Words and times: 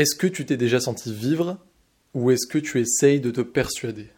Est-ce 0.00 0.14
que 0.14 0.26
tu 0.26 0.46
t'es 0.46 0.56
déjà 0.56 0.80
senti 0.80 1.12
vivre 1.12 1.58
ou 2.14 2.30
est-ce 2.30 2.46
que 2.46 2.56
tu 2.56 2.80
essayes 2.80 3.20
de 3.20 3.30
te 3.30 3.42
persuader? 3.42 4.08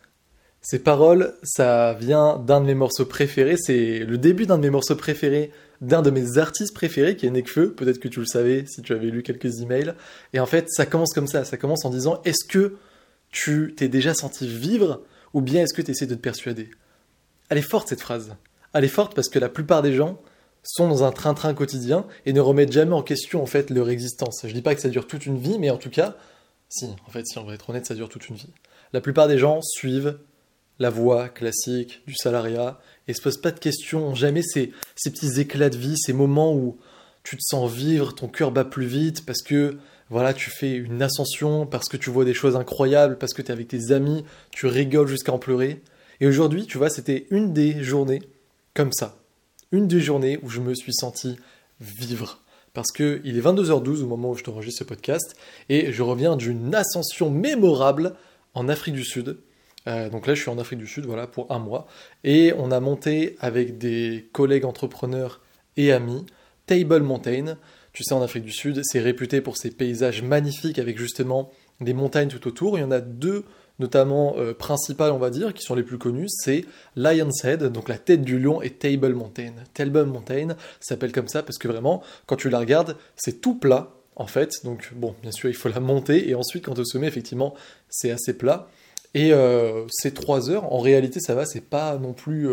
Ces 0.60 0.78
paroles, 0.78 1.34
ça 1.42 1.94
vient 1.94 2.38
d'un 2.38 2.60
de 2.60 2.66
mes 2.66 2.76
morceaux 2.76 3.04
préférés, 3.04 3.56
c'est 3.56 3.98
le 3.98 4.16
début 4.16 4.46
d'un 4.46 4.58
de 4.58 4.62
mes 4.62 4.70
morceaux 4.70 4.94
préférés, 4.94 5.50
d'un 5.80 6.00
de 6.00 6.10
mes 6.10 6.38
artistes 6.38 6.72
préférés 6.72 7.16
qui 7.16 7.26
est 7.26 7.30
Nekfeu, 7.30 7.72
peut-être 7.72 7.98
que 7.98 8.06
tu 8.06 8.20
le 8.20 8.26
savais 8.26 8.64
si 8.64 8.80
tu 8.80 8.92
avais 8.92 9.08
lu 9.08 9.24
quelques 9.24 9.60
emails. 9.60 9.94
Et 10.32 10.38
en 10.38 10.46
fait, 10.46 10.66
ça 10.68 10.86
commence 10.86 11.12
comme 11.12 11.26
ça, 11.26 11.44
ça 11.44 11.56
commence 11.56 11.84
en 11.84 11.90
disant 11.90 12.22
est-ce 12.24 12.44
que 12.44 12.76
tu 13.30 13.74
t'es 13.76 13.88
déjà 13.88 14.14
senti 14.14 14.46
vivre 14.46 15.02
ou 15.32 15.40
bien 15.40 15.64
est-ce 15.64 15.74
que 15.74 15.82
tu 15.82 15.90
essaies 15.90 16.06
de 16.06 16.14
te 16.14 16.20
persuader? 16.20 16.70
Elle 17.48 17.58
est 17.58 17.60
forte 17.60 17.88
cette 17.88 18.02
phrase. 18.02 18.36
Elle 18.72 18.84
est 18.84 18.88
forte 18.88 19.16
parce 19.16 19.28
que 19.28 19.40
la 19.40 19.48
plupart 19.48 19.82
des 19.82 19.94
gens 19.94 20.22
sont 20.62 20.88
dans 20.88 21.04
un 21.04 21.12
train-train 21.12 21.54
quotidien 21.54 22.06
et 22.24 22.32
ne 22.32 22.40
remettent 22.40 22.72
jamais 22.72 22.94
en 22.94 23.02
question 23.02 23.42
en 23.42 23.46
fait 23.46 23.70
leur 23.70 23.88
existence. 23.88 24.42
Je 24.44 24.52
dis 24.52 24.62
pas 24.62 24.74
que 24.74 24.80
ça 24.80 24.88
dure 24.88 25.06
toute 25.06 25.26
une 25.26 25.38
vie, 25.38 25.58
mais 25.58 25.70
en 25.70 25.76
tout 25.76 25.90
cas, 25.90 26.16
si, 26.68 26.86
en 27.06 27.10
fait, 27.10 27.26
si 27.26 27.38
on 27.38 27.44
va 27.44 27.54
être 27.54 27.70
honnête, 27.70 27.86
ça 27.86 27.94
dure 27.94 28.08
toute 28.08 28.28
une 28.28 28.36
vie. 28.36 28.50
La 28.92 29.00
plupart 29.00 29.28
des 29.28 29.38
gens 29.38 29.60
suivent 29.62 30.18
la 30.78 30.90
voie 30.90 31.28
classique 31.28 32.02
du 32.06 32.14
salariat 32.14 32.80
et 33.08 33.14
se 33.14 33.20
posent 33.20 33.40
pas 33.40 33.50
de 33.50 33.58
questions, 33.58 34.14
jamais 34.14 34.42
ces, 34.42 34.72
ces 34.96 35.10
petits 35.10 35.40
éclats 35.40 35.70
de 35.70 35.76
vie, 35.76 35.96
ces 35.98 36.12
moments 36.12 36.54
où 36.54 36.78
tu 37.24 37.36
te 37.36 37.42
sens 37.42 37.70
vivre, 37.70 38.14
ton 38.14 38.28
cœur 38.28 38.52
bat 38.52 38.64
plus 38.64 38.86
vite 38.86 39.26
parce 39.26 39.42
que 39.42 39.78
voilà, 40.10 40.34
tu 40.34 40.50
fais 40.50 40.72
une 40.72 41.00
ascension, 41.00 41.64
parce 41.66 41.88
que 41.88 41.96
tu 41.96 42.10
vois 42.10 42.26
des 42.26 42.34
choses 42.34 42.54
incroyables, 42.54 43.16
parce 43.16 43.32
que 43.32 43.40
tu 43.40 43.48
es 43.48 43.52
avec 43.52 43.68
tes 43.68 43.92
amis, 43.92 44.24
tu 44.50 44.66
rigoles 44.66 45.08
jusqu'à 45.08 45.32
en 45.32 45.38
pleurer. 45.38 45.82
Et 46.20 46.26
aujourd'hui, 46.26 46.66
tu 46.66 46.76
vois, 46.76 46.90
c'était 46.90 47.26
une 47.30 47.54
des 47.54 47.82
journées 47.82 48.20
comme 48.74 48.92
ça 48.92 49.21
une 49.72 49.88
des 49.88 50.00
journées 50.00 50.38
où 50.42 50.48
je 50.48 50.60
me 50.60 50.74
suis 50.74 50.94
senti 50.94 51.36
vivre. 51.80 52.40
Parce 52.74 52.90
qu'il 52.92 53.36
est 53.36 53.40
22h12 53.40 54.02
au 54.02 54.06
moment 54.06 54.30
où 54.30 54.36
je 54.36 54.44
t'enregistre 54.44 54.78
ce 54.80 54.84
podcast, 54.84 55.36
et 55.68 55.92
je 55.92 56.02
reviens 56.02 56.36
d'une 56.36 56.74
ascension 56.74 57.30
mémorable 57.30 58.14
en 58.54 58.68
Afrique 58.68 58.94
du 58.94 59.04
Sud. 59.04 59.38
Euh, 59.88 60.08
donc 60.08 60.26
là, 60.26 60.34
je 60.34 60.40
suis 60.40 60.50
en 60.50 60.58
Afrique 60.58 60.78
du 60.78 60.86
Sud, 60.86 61.04
voilà, 61.04 61.26
pour 61.26 61.50
un 61.50 61.58
mois. 61.58 61.86
Et 62.24 62.52
on 62.56 62.70
a 62.70 62.80
monté 62.80 63.36
avec 63.40 63.78
des 63.78 64.28
collègues 64.32 64.64
entrepreneurs 64.64 65.40
et 65.76 65.92
amis 65.92 66.24
Table 66.66 67.02
Mountain. 67.02 67.58
Tu 67.92 68.04
sais, 68.04 68.14
en 68.14 68.22
Afrique 68.22 68.44
du 68.44 68.52
Sud, 68.52 68.80
c'est 68.84 69.00
réputé 69.00 69.40
pour 69.40 69.56
ses 69.56 69.70
paysages 69.70 70.22
magnifiques 70.22 70.78
avec 70.78 70.98
justement 70.98 71.50
des 71.80 71.92
montagnes 71.92 72.28
tout 72.28 72.46
autour. 72.46 72.78
Il 72.78 72.82
y 72.82 72.84
en 72.84 72.90
a 72.90 73.00
deux 73.00 73.44
notamment 73.78 74.34
euh, 74.38 74.54
principales, 74.54 75.12
on 75.12 75.18
va 75.18 75.30
dire, 75.30 75.54
qui 75.54 75.62
sont 75.62 75.74
les 75.74 75.82
plus 75.82 75.98
connues, 75.98 76.28
c'est 76.28 76.64
Lion's 76.96 77.44
Head, 77.44 77.64
donc 77.64 77.88
la 77.88 77.98
tête 77.98 78.22
du 78.22 78.38
lion, 78.38 78.62
et 78.62 78.70
Table 78.70 79.14
Mountain. 79.14 79.52
Table 79.74 80.04
Mountain 80.04 80.56
s'appelle 80.80 81.12
comme 81.12 81.28
ça 81.28 81.42
parce 81.42 81.58
que 81.58 81.68
vraiment, 81.68 82.02
quand 82.26 82.36
tu 82.36 82.48
la 82.50 82.58
regardes, 82.58 82.96
c'est 83.16 83.40
tout 83.40 83.54
plat, 83.54 83.90
en 84.16 84.26
fait. 84.26 84.64
Donc, 84.64 84.92
bon, 84.94 85.14
bien 85.22 85.32
sûr, 85.32 85.48
il 85.48 85.56
faut 85.56 85.68
la 85.68 85.80
monter, 85.80 86.28
et 86.28 86.34
ensuite, 86.34 86.64
quand 86.64 86.78
au 86.78 86.84
sommet, 86.84 87.06
effectivement, 87.06 87.54
c'est 87.88 88.10
assez 88.10 88.34
plat. 88.36 88.68
Et 89.14 89.32
euh, 89.32 89.84
c'est 89.90 90.14
3 90.14 90.50
heures. 90.50 90.72
En 90.72 90.78
réalité, 90.78 91.20
ça 91.20 91.34
va, 91.34 91.44
c'est 91.44 91.60
pas 91.60 91.98
non 91.98 92.14
plus 92.14 92.48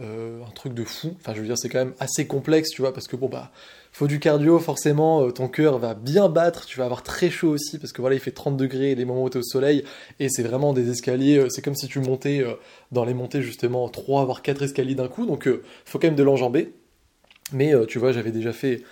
euh, 0.00 0.42
un 0.42 0.50
truc 0.50 0.74
de 0.74 0.82
fou. 0.82 1.14
Enfin, 1.20 1.34
je 1.34 1.40
veux 1.40 1.46
dire, 1.46 1.58
c'est 1.58 1.68
quand 1.68 1.78
même 1.78 1.94
assez 2.00 2.26
complexe, 2.26 2.70
tu 2.70 2.82
vois, 2.82 2.92
parce 2.92 3.06
que 3.06 3.16
bon, 3.16 3.28
bah 3.28 3.52
faut 3.94 4.08
du 4.08 4.18
cardio, 4.18 4.58
forcément, 4.58 5.24
euh, 5.24 5.30
ton 5.30 5.46
cœur 5.46 5.78
va 5.78 5.94
bien 5.94 6.28
battre, 6.28 6.66
tu 6.66 6.78
vas 6.78 6.84
avoir 6.84 7.04
très 7.04 7.30
chaud 7.30 7.50
aussi, 7.50 7.78
parce 7.78 7.92
que 7.92 8.00
voilà, 8.00 8.16
il 8.16 8.20
fait 8.20 8.32
30 8.32 8.56
degrés 8.56 8.96
les 8.96 9.04
moments 9.04 9.22
où 9.22 9.30
tu 9.30 9.38
es 9.38 9.40
au 9.40 9.44
soleil, 9.44 9.84
et 10.18 10.28
c'est 10.28 10.42
vraiment 10.42 10.72
des 10.72 10.90
escaliers, 10.90 11.38
euh, 11.38 11.48
c'est 11.48 11.62
comme 11.62 11.76
si 11.76 11.86
tu 11.86 12.00
montais 12.00 12.40
euh, 12.40 12.54
dans 12.90 13.04
les 13.04 13.14
montées 13.14 13.40
justement 13.40 13.88
3 13.88 14.24
voire 14.24 14.42
4 14.42 14.62
escaliers 14.62 14.96
d'un 14.96 15.06
coup, 15.06 15.26
donc 15.26 15.48
faut 15.84 16.00
quand 16.00 16.08
même 16.08 16.16
de 16.16 16.24
l'enjamber. 16.24 16.74
Mais 17.52 17.72
tu 17.86 17.98
vois, 17.98 18.10
j'avais 18.10 18.32
déjà 18.32 18.52
fait 18.52 18.82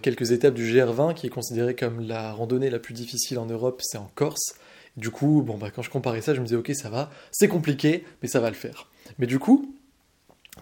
quelques 0.00 0.30
étapes 0.30 0.54
du 0.54 0.72
GR20, 0.72 1.14
qui 1.14 1.26
est 1.26 1.30
considéré 1.30 1.74
comme 1.74 2.00
la 2.00 2.32
randonnée 2.32 2.70
la 2.70 2.78
plus 2.78 2.94
difficile 2.94 3.38
en 3.38 3.46
Europe, 3.46 3.82
c'est 3.82 3.98
en 3.98 4.08
Corse. 4.14 4.54
Du 4.96 5.10
coup, 5.10 5.42
bon, 5.42 5.58
bah, 5.58 5.70
quand 5.74 5.82
je 5.82 5.90
comparais 5.90 6.20
ça, 6.20 6.34
je 6.34 6.40
me 6.40 6.46
disais, 6.46 6.56
ok, 6.56 6.72
ça 6.74 6.88
va, 6.88 7.10
c'est 7.32 7.48
compliqué, 7.48 8.04
mais 8.22 8.28
ça 8.28 8.40
va 8.40 8.48
le 8.48 8.54
faire. 8.54 8.88
Mais 9.18 9.26
du 9.26 9.38
coup, 9.38 9.74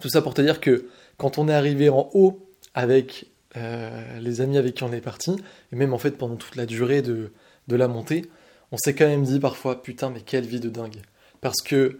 tout 0.01 0.09
ça 0.09 0.21
pour 0.21 0.33
te 0.33 0.41
dire 0.41 0.59
que 0.59 0.87
quand 1.17 1.37
on 1.37 1.47
est 1.47 1.53
arrivé 1.53 1.89
en 1.89 2.09
haut 2.13 2.49
avec 2.73 3.27
euh, 3.57 4.19
les 4.19 4.41
amis 4.41 4.57
avec 4.57 4.75
qui 4.75 4.83
on 4.83 4.91
est 4.91 5.01
parti, 5.01 5.35
et 5.71 5.75
même 5.75 5.93
en 5.93 5.97
fait 5.97 6.11
pendant 6.11 6.35
toute 6.35 6.55
la 6.55 6.65
durée 6.65 7.01
de, 7.01 7.31
la 7.67 7.87
montée, 7.87 8.23
on 8.71 8.77
s'est 8.77 8.95
quand 8.95 9.07
même 9.07 9.23
dit 9.23 9.39
parfois 9.39 9.81
putain 9.81 10.09
mais 10.09 10.21
quelle 10.21 10.45
vie 10.45 10.59
de 10.59 10.69
dingue. 10.69 11.01
Parce 11.41 11.61
que 11.61 11.99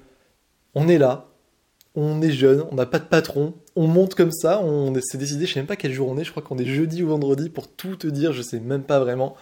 on 0.76 0.88
est 0.88 0.98
là, 0.98 1.30
on 1.96 2.22
est 2.22 2.32
jeune, 2.32 2.64
on 2.72 2.76
n'a 2.76 2.86
pas 2.86 3.00
de 3.00 3.06
patron, 3.06 3.54
on 3.76 3.88
monte 3.88 4.16
comme 4.16 4.32
ça, 4.32 4.62
on 4.62 4.94
s'est 5.02 5.18
décidé, 5.18 5.46
je 5.46 5.54
sais 5.54 5.60
même 5.60 5.68
pas 5.68 5.76
quel 5.76 5.94
jour 5.94 6.10
on 6.10 6.18
est, 6.18 6.24
je 6.24 6.32
crois 6.32 6.42
qu'on 6.42 6.58
est 6.58 6.66
jeudi 6.66 7.04
ou 7.04 7.10
vendredi 7.10 7.50
pour 7.50 7.68
tout 7.68 7.96
te 7.96 8.08
dire, 8.08 8.34
je 8.34 8.42
sais 8.42 8.60
même 8.60 8.84
pas 8.84 9.00
vraiment, 9.00 9.36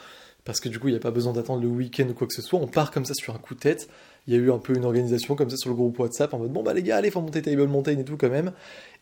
parce 0.46 0.60
que 0.60 0.70
du 0.70 0.80
coup 0.80 0.88
il 0.88 0.92
n'y 0.92 0.98
a 0.98 1.02
pas 1.02 1.12
besoin 1.12 1.34
d'attendre 1.34 1.62
le 1.62 1.68
week-end 1.68 2.08
ou 2.10 2.14
quoi 2.14 2.28
que 2.28 2.34
ce 2.34 2.42
soit, 2.42 2.60
on 2.60 2.68
part 2.68 2.92
comme 2.92 3.06
ça 3.06 3.14
sur 3.14 3.36
un 3.36 3.38
coup 3.38 3.56
de 3.56 3.60
tête, 3.60 3.90
il 4.28 4.34
y 4.34 4.38
a 4.38 4.40
eu 4.40 4.52
un 4.52 4.60
peu 4.60 4.76
une 4.76 4.86
organisation 4.86 5.36
comme 5.36 5.50
ça 5.50 5.58
sur 5.58 5.70
le 5.70 5.76
groupe 5.76 5.98
WhatsApp 6.00 6.34
en 6.34 6.40
mode 6.40 6.52
bon 6.52 6.64
bah 6.64 6.74
les 6.74 6.84
gars 6.84 6.98
allez 6.98 7.12
faut 7.12 7.22
monter 7.22 7.42
Table 7.42 7.68
Mountain 7.68 7.98
et 7.98 8.06
tout 8.06 8.18
quand 8.18 8.30
même. 8.30 8.52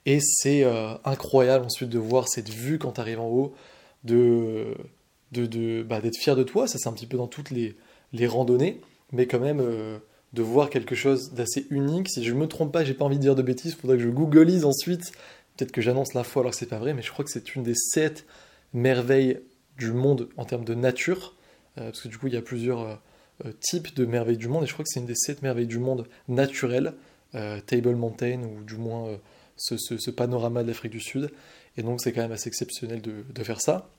Et 0.05 0.19
c'est 0.21 0.63
euh, 0.63 0.93
incroyable 1.03 1.65
ensuite 1.65 1.89
de 1.89 1.99
voir 1.99 2.29
cette 2.29 2.49
vue 2.49 2.79
quand 2.79 2.93
tu 2.93 3.01
arrives 3.01 3.19
en 3.19 3.27
haut 3.27 3.53
de 4.05 4.75
bah, 5.83 5.99
d'être 6.01 6.17
fier 6.17 6.35
de 6.35 6.43
toi. 6.43 6.67
Ça 6.67 6.77
c'est 6.77 6.87
un 6.87 6.93
petit 6.93 7.05
peu 7.05 7.17
dans 7.17 7.27
toutes 7.27 7.51
les, 7.51 7.75
les 8.13 8.27
randonnées. 8.27 8.79
Mais 9.11 9.25
quand 9.27 9.39
même 9.39 9.59
euh, 9.59 9.97
de 10.33 10.41
voir 10.41 10.69
quelque 10.69 10.95
chose 10.95 11.33
d'assez 11.33 11.67
unique. 11.69 12.09
Si 12.09 12.23
je 12.23 12.33
me 12.33 12.47
trompe 12.47 12.71
pas 12.71 12.85
j'ai 12.85 12.93
pas 12.93 13.05
envie 13.05 13.17
de 13.17 13.21
dire 13.21 13.35
de 13.35 13.41
bêtises. 13.41 13.75
Faudrait 13.75 13.97
que 13.97 14.03
je 14.03 14.09
googleise 14.09 14.63
ensuite. 14.63 15.11
Peut-être 15.57 15.71
que 15.73 15.81
j'annonce 15.81 16.13
l'info 16.13 16.39
alors 16.39 16.51
que 16.51 16.57
c'est 16.57 16.65
pas 16.65 16.79
vrai 16.79 16.93
mais 16.93 17.01
je 17.01 17.11
crois 17.11 17.25
que 17.25 17.31
c'est 17.31 17.55
une 17.55 17.63
des 17.63 17.75
sept 17.75 18.25
merveilles 18.73 19.39
du 19.79 19.91
monde 19.91 20.29
en 20.37 20.45
termes 20.45 20.65
de 20.65 20.75
nature 20.75 21.35
euh, 21.77 21.85
parce 21.85 22.01
que 22.01 22.07
du 22.07 22.17
coup 22.17 22.27
il 22.27 22.33
y 22.33 22.37
a 22.37 22.41
plusieurs 22.41 22.99
euh, 23.45 23.53
type 23.61 23.95
de 23.95 24.05
merveille 24.05 24.37
du 24.37 24.49
monde, 24.49 24.63
et 24.63 24.67
je 24.67 24.73
crois 24.73 24.83
que 24.83 24.89
c'est 24.91 24.99
une 24.99 25.05
des 25.05 25.15
sept 25.15 25.41
merveilles 25.41 25.67
du 25.67 25.79
monde 25.79 26.07
naturelles, 26.27 26.93
euh, 27.35 27.61
Table 27.61 27.95
Mountain, 27.95 28.41
ou 28.41 28.63
du 28.65 28.75
moins 28.75 29.07
euh, 29.07 29.17
ce, 29.55 30.11
panorama 30.11 30.61
de 30.61 30.67
l'Afrique 30.67 30.91
du 30.91 30.99
Sud, 30.99 31.31
et 31.77 31.83
donc 31.83 32.01
c'est 32.01 32.11
quand 32.11 32.21
même 32.21 32.33
assez 32.33 32.49
exceptionnel 32.49 33.01
de, 33.01 33.43
faire 33.43 33.61
ça. 33.61 33.89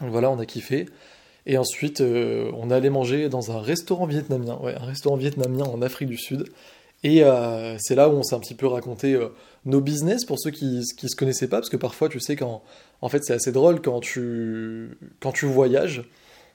Voilà, 0.00 0.30
on 0.30 0.38
a 0.38 0.46
kiffé. 0.46 0.86
Et 1.46 1.58
ensuite, 1.58 2.00
on 2.00 2.70
allait 2.70 2.88
manger 2.88 3.28
dans 3.28 3.50
un 3.50 3.60
restaurant 3.60 4.06
vietnamien, 4.06 4.58
ouais, 4.62 4.74
un 4.74 4.86
restaurant 4.86 5.16
vietnamien 5.16 5.64
en 5.64 5.82
Afrique 5.82 6.08
du 6.08 6.16
Sud. 6.16 6.46
Et 7.04 7.22
c'est 7.78 7.94
là 7.94 8.08
où 8.08 8.12
on 8.12 8.22
s'est 8.22 8.34
un 8.34 8.40
petit 8.40 8.54
peu 8.54 8.66
raconté 8.66 9.16
nos 9.64 9.80
business 9.80 10.24
pour 10.24 10.40
ceux 10.40 10.50
qui 10.50 10.82
ne 11.02 11.08
se 11.08 11.14
connaissaient 11.14 11.48
pas, 11.48 11.58
parce 11.58 11.68
que 11.68 11.76
parfois, 11.76 12.08
tu 12.08 12.18
sais, 12.18 12.34
quand, 12.34 12.62
en 13.02 13.08
fait, 13.08 13.22
c'est 13.22 13.34
assez 13.34 13.52
drôle 13.52 13.80
quand 13.82 14.00
tu, 14.00 14.98
quand 15.20 15.32
tu 15.32 15.44
voyages, 15.44 16.02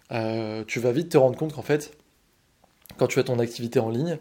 tu 0.09 0.79
vas 0.79 0.91
vite 0.91 1.09
te 1.09 1.17
rendre 1.17 1.37
compte 1.37 1.53
qu'en 1.53 1.61
fait, 1.61 1.91
quand 2.97 3.07
tu 3.07 3.19
as 3.19 3.23
ton 3.23 3.39
activité 3.39 3.79
en 3.79 3.89
ligne, 3.89 4.17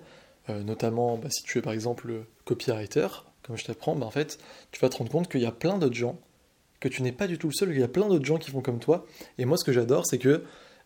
euh, 0.50 0.62
notamment 0.62 1.18
bah, 1.18 1.28
si 1.30 1.42
tu 1.42 1.58
es 1.58 1.62
par 1.62 1.72
exemple 1.72 2.24
copywriter, 2.44 3.08
comme 3.42 3.56
je 3.56 3.64
t'apprends, 3.64 3.94
bah, 3.96 4.06
en 4.06 4.10
fait, 4.10 4.38
tu 4.70 4.80
vas 4.80 4.88
te 4.88 4.96
rendre 4.96 5.10
compte 5.10 5.28
qu'il 5.28 5.42
y 5.42 5.46
a 5.46 5.52
plein 5.52 5.78
d'autres 5.78 5.96
gens, 5.96 6.18
que 6.80 6.88
tu 6.88 7.02
n'es 7.02 7.12
pas 7.12 7.26
du 7.26 7.38
tout 7.38 7.48
le 7.48 7.52
seul, 7.52 7.70
qu'il 7.70 7.80
y 7.80 7.84
a 7.84 7.88
plein 7.88 8.08
d'autres 8.08 8.24
gens 8.24 8.38
qui 8.38 8.50
font 8.50 8.62
comme 8.62 8.78
toi. 8.78 9.04
Et 9.36 9.44
moi, 9.44 9.56
ce 9.56 9.64
que 9.64 9.72
j'adore, 9.72 10.06
c'est 10.06 10.18
que 10.18 10.44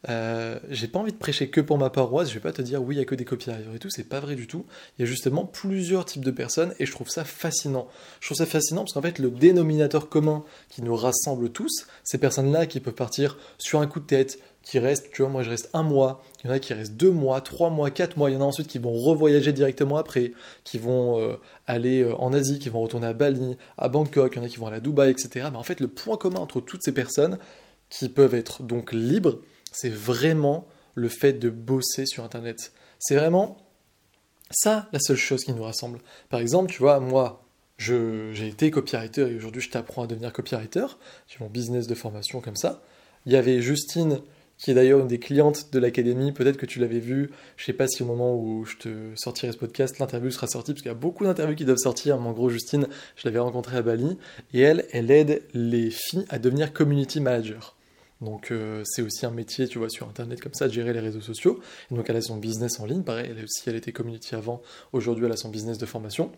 euh, 0.09 0.59
j'ai 0.69 0.89
pas 0.89 0.99
envie 0.99 1.13
de 1.13 1.17
prêcher 1.17 1.49
que 1.49 1.61
pour 1.61 1.79
ma 1.79 1.91
paroisse, 1.91 2.29
je 2.29 2.35
vais 2.35 2.41
pas 2.41 2.53
te 2.53 2.63
dire 2.63 2.83
oui, 2.83 2.97
il 2.97 2.99
y 2.99 3.03
a 3.03 3.05
que 3.05 3.15
des 3.15 3.25
copywriters 3.25 3.75
et 3.75 3.79
tout, 3.79 3.91
c'est 3.91 4.09
pas 4.09 4.21
vrai 4.21 4.35
du 4.35 4.47
tout. 4.47 4.67
Il 4.99 5.03
y 5.03 5.05
a 5.05 5.07
justement 5.07 5.45
plusieurs 5.45 6.05
types 6.05 6.25
de 6.25 6.31
personnes 6.31 6.75
et 6.79 6.87
je 6.87 6.93
trouve 6.93 7.09
ça 7.09 7.25
fascinant. 7.25 7.89
Je 8.21 8.29
trouve 8.29 8.39
ça 8.39 8.47
fascinant 8.47 8.83
parce 8.83 8.95
qu'en 8.95 9.03
fait, 9.03 9.19
le 9.19 9.31
dénominateur 9.31 10.09
commun 10.09 10.45
qui 10.69 10.83
nous 10.83 10.97
rassemble 10.97 11.51
tous, 11.51 11.87
ces 12.03 12.19
personnes-là 12.19 12.67
qui 12.67 12.81
peuvent 12.81 12.95
partir 12.95 13.39
sur 13.59 13.81
un 13.81 13.87
coup 13.87 14.01
de 14.01 14.07
tête, 14.07 14.39
qui 14.63 14.79
restent, 14.79 15.11
tu 15.13 15.23
vois, 15.23 15.31
moi 15.31 15.43
je 15.43 15.51
reste 15.51 15.71
un 15.73 15.83
mois, 15.83 16.23
il 16.43 16.47
y 16.47 16.51
en 16.51 16.53
a 16.53 16.59
qui 16.61 16.73
restent 16.73 16.97
deux 16.97 17.11
mois, 17.11 17.41
trois 17.41 17.69
mois, 17.69 17.91
quatre 17.91 18.17
mois, 18.17 18.31
il 18.31 18.35
y 18.35 18.37
en 18.37 18.41
a 18.41 18.45
ensuite 18.45 18.69
qui 18.69 18.79
vont 18.79 18.93
revoyager 18.93 19.53
directement 19.53 19.97
après, 19.97 20.33
qui 20.63 20.79
vont 20.79 21.21
euh, 21.21 21.35
aller 21.67 22.03
euh, 22.03 22.15
en 22.17 22.33
Asie, 22.33 22.61
qui 22.61 22.69
vont 22.69 22.81
retourner 22.81 23.09
à 23.09 23.13
Bali, 23.13 23.57
à 23.77 23.89
Bangkok, 23.89 24.35
il 24.35 24.39
y 24.39 24.41
en 24.41 24.45
a 24.45 24.49
qui 24.49 24.59
vont 24.59 24.69
à 24.69 24.79
Dubaï, 24.79 25.11
etc. 25.11 25.49
Mais 25.51 25.59
en 25.59 25.65
fait, 25.65 25.81
le 25.81 25.89
point 25.89 26.17
commun 26.17 26.39
entre 26.39 26.61
toutes 26.61 26.83
ces 26.85 26.93
personnes, 26.93 27.39
qui 27.91 28.09
peuvent 28.09 28.35
être 28.35 28.63
donc 28.63 28.93
libres, 28.93 29.41
c'est 29.73 29.91
vraiment 29.91 30.67
le 30.95 31.09
fait 31.09 31.33
de 31.33 31.51
bosser 31.51 32.07
sur 32.07 32.25
Internet. 32.25 32.73
C'est 32.99 33.17
vraiment 33.17 33.59
ça 34.51 34.89
la 34.93 35.01
seule 35.01 35.17
chose 35.17 35.45
qui 35.45 35.53
nous 35.53 35.63
rassemble. 35.63 35.99
Par 36.29 36.41
exemple, 36.41 36.71
tu 36.71 36.79
vois, 36.79 37.01
moi, 37.01 37.45
j'ai 37.79 38.47
été 38.47 38.71
copywriter 38.71 39.23
et 39.23 39.37
aujourd'hui 39.37 39.63
je 39.63 39.71
t'apprends 39.71 40.03
à 40.03 40.07
devenir 40.07 40.33
copywriter. 40.33 40.87
J'ai 41.27 41.39
mon 41.41 41.51
business 41.51 41.87
de 41.87 41.95
formation 41.95 42.41
comme 42.41 42.57
ça. 42.57 42.83
Il 43.27 43.33
y 43.33 43.37
avait 43.37 43.61
Justine 43.61 44.21
qui 44.59 44.71
est 44.71 44.75
d'ailleurs 44.75 45.01
une 45.01 45.09
des 45.09 45.19
clientes 45.19 45.73
de 45.73 45.79
l'académie. 45.81 46.31
Peut-être 46.31 46.57
que 46.57 46.67
tu 46.67 46.79
l'avais 46.79 47.01
vu. 47.01 47.31
Je 47.57 47.65
sais 47.65 47.73
pas 47.73 47.89
si 47.89 48.05
au 48.05 48.07
moment 48.07 48.37
où 48.37 48.65
je 48.65 48.77
te 48.77 48.89
sortirai 49.17 49.51
ce 49.51 49.57
podcast, 49.59 49.99
l'interview 49.99 50.31
sera 50.31 50.47
sortie, 50.47 50.73
parce 50.73 50.83
qu'il 50.83 50.91
y 50.91 50.95
a 50.95 50.99
beaucoup 50.99 51.25
d'interviews 51.25 51.57
qui 51.57 51.65
doivent 51.65 51.79
sortir. 51.79 52.21
Mais 52.21 52.29
en 52.29 52.33
gros, 52.33 52.49
Justine, 52.49 52.87
je 53.17 53.27
l'avais 53.27 53.41
rencontrée 53.41 53.79
à 53.79 53.83
Bali, 53.83 54.17
et 54.55 54.61
elle, 54.61 54.87
elle 54.93 55.11
aide 55.11 55.43
les 55.53 55.91
filles 55.91 56.27
à 56.29 56.39
devenir 56.39 56.73
community 56.73 57.19
manager. 57.21 57.75
Donc 58.23 58.51
euh, 58.51 58.83
c'est 58.85 59.03
aussi 59.03 59.27
un 59.27 59.31
métier, 59.31 59.69
tu 59.69 59.79
vois, 59.79 59.91
sur 59.91 60.09
Internet 60.09 60.41
comme 60.41 60.55
ça, 60.55 60.69
de 60.69 60.73
gérer 60.73 60.93
les 60.93 61.01
réseaux 61.01 61.21
sociaux. 61.21 61.61
Et 61.91 61.95
donc 61.95 62.09
elle 62.09 62.17
a 62.17 62.23
son 62.23 62.37
business 62.37 62.81
en 62.81 62.87
ligne, 62.87 63.03
pareil, 63.03 63.27
elle 63.31 63.47
elle 63.67 63.77
était 63.77 63.93
community 63.93 64.35
avant, 64.35 64.63
aujourd'hui 64.93 65.27
elle 65.27 65.33
a 65.33 65.37
son 65.37 65.51
business 65.51 65.79
de 65.79 65.87
formation. 65.87 66.31